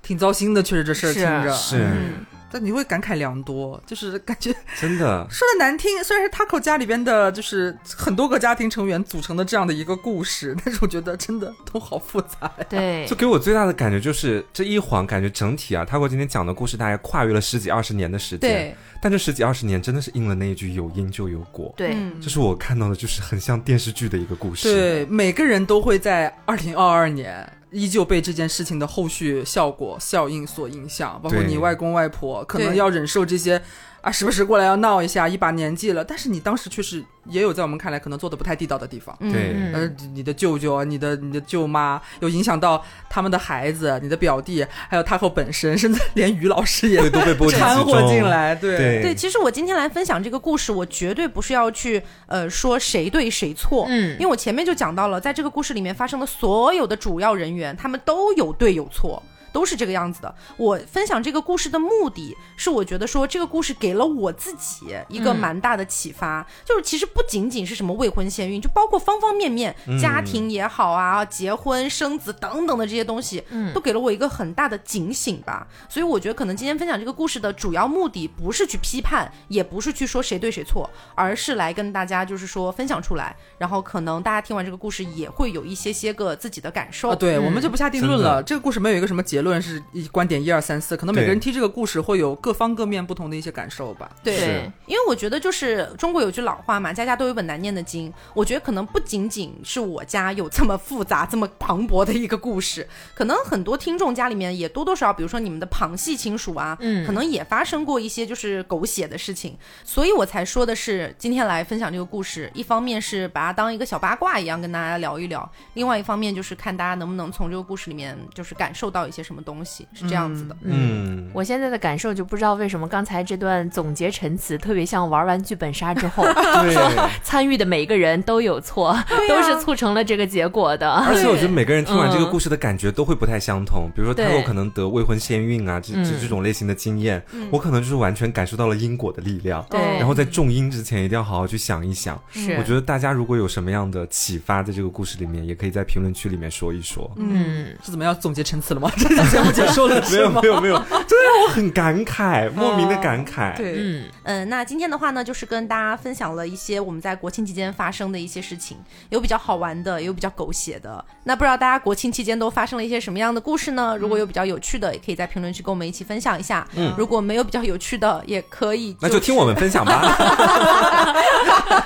[0.02, 1.52] 挺糟心的，确实这事儿听着。
[1.54, 1.78] 是。
[1.78, 2.26] 嗯。
[2.52, 12.50] 但你会感慨良多，就是感觉 真的，说的难听，虽然是 Taco 家里边的，就是很多个家庭成员组成的这样的一个故事， 但是我觉得真的都好复杂。
[12.70, 13.06] 对。
[13.10, 18.78] 就，给我最大的感觉就是这一晃，感觉整体啊，，Taco 今天讲的故事大概跨越了十几二十年的时间。
[19.06, 21.72] 对，但这十几二十年真的是应了那一句“有因就有果”。
[21.78, 24.74] 对，嗯这是我看到的，就是很像电视剧的一个故事。
[24.74, 33.62] 对，每个人都会在二零二二年依旧被这件事情的后续效果效应所影响，包括你外公外婆可能要忍受这些
[34.06, 39.18] 啊，时不时过来要闹一下，一把年纪了，但是你当时确实也有在我们看来可能做的不太地道的地方。
[39.20, 48.24] 嗯对嗯呃，你的舅舅啊，你的你的舅妈，有影响到他们的孩子，你的表弟，还有他后本身，甚至连于老师也，都被掺和进。
[48.24, 48.54] 来。
[48.54, 59.24] 对对对，其实我今天来分享这个故事，我绝对不是要去呃说谁对谁错，嗯因为我前面就讲到了，在这个故事里面发生的所有的主要人员，他们都有对有错。
[59.56, 60.36] 都是这个样子的。
[60.58, 75.66] 我分享这个故事的目的是，我觉得说这个故事给了我自己一个嗯蛮大的启发，就是其实不仅仅是什么未婚先孕，就包括方方面面，家庭也好啊，结婚生子等等的这些东西，嗯都给了我一个很大的警醒吧。
[75.88, 87.10] 所以我觉得可能今天分享这个故事的主要目的不是去批判，也不是去说谁对谁错，而是来跟大家就是说分享出来，然后可能大家听完这个故事也会有一些些个自己的感受。
[87.12, 88.44] 啊，对，我们就不下定论了。
[88.44, 94.12] 这个故事没有一个什么结论，是一观点一二三四，可能每个人听这个故事会有各方各面不同的一些感受吧。
[94.22, 98.12] 对对因为我觉得就是中国有句老话嘛，家家都有本难念的经。
[98.34, 112.50] 我觉得可能不仅仅是我家有这么复杂、这么磅礴的一个故事，可能很多听众家里面也多多少少，比如说你们的旁系亲属啊，嗯可能也发生过一些就是狗血的事情，所以我才说的是今天来分享这个故事。
[112.56, 120.56] 一方面是把它当一个小八卦一样跟大家聊一聊，另外一方面就是看大家能不能从这个故事里面就是感受到一些什么什么东西，是这样子的。
[120.62, 126.24] 嗯，我现在的感受就不知道为什么刚才这段总结陈词特别像玩完剧本杀之后，
[126.72, 127.10] 说。
[127.22, 130.90] 参与的每一个人都有错，都是促成了这个结果的。
[130.90, 133.90] 而且我觉得每个人听完这个嗯故事的感觉都会不太相同。
[133.94, 137.22] 比如说，他对有可能得未婚先孕啊，这这嗯这种类型的经验，
[137.52, 139.66] 我可能就是完全感受到了因果的力量。
[139.70, 142.18] 对然后在种因之前，一定要好好去想一想。
[142.32, 147.12] 是我觉得大家如果有什么样的启发，在这个故事里面，也可以在评论区里面说一说。
[147.18, 148.90] 嗯，是怎么样总结陈词了吗？
[149.32, 150.48] 这个节目结束了没有没？
[150.48, 153.56] 有没有，这让我很感慨，莫名的感慨。
[153.56, 158.78] 对，嗯，嗯，那今天的话呢，就是跟大家分享了一些我们在国庆期间发生的一些事情，
[159.10, 161.04] 有比较好玩的，也有比较狗血的。
[161.24, 163.98] 那不知道大家国庆期间都发生了一些什么样的故事呢？
[164.00, 166.68] 如果有比较有趣的，也可以在评论区跟我们一起分享一下。
[166.76, 170.16] 嗯，如果没有比较有趣的，也可以、那就听我们分享吧。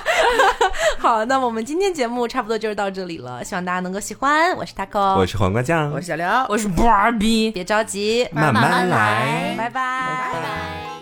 [0.98, 4.54] 好，那么我们今天节目差不多就是到这里了，希望大家能够喜欢。
[4.56, 7.52] 我是 taco，我是黄瓜酱，我是小刘，我是 Barbie。
[7.52, 10.99] 别着急，慢慢来拜拜，拜拜。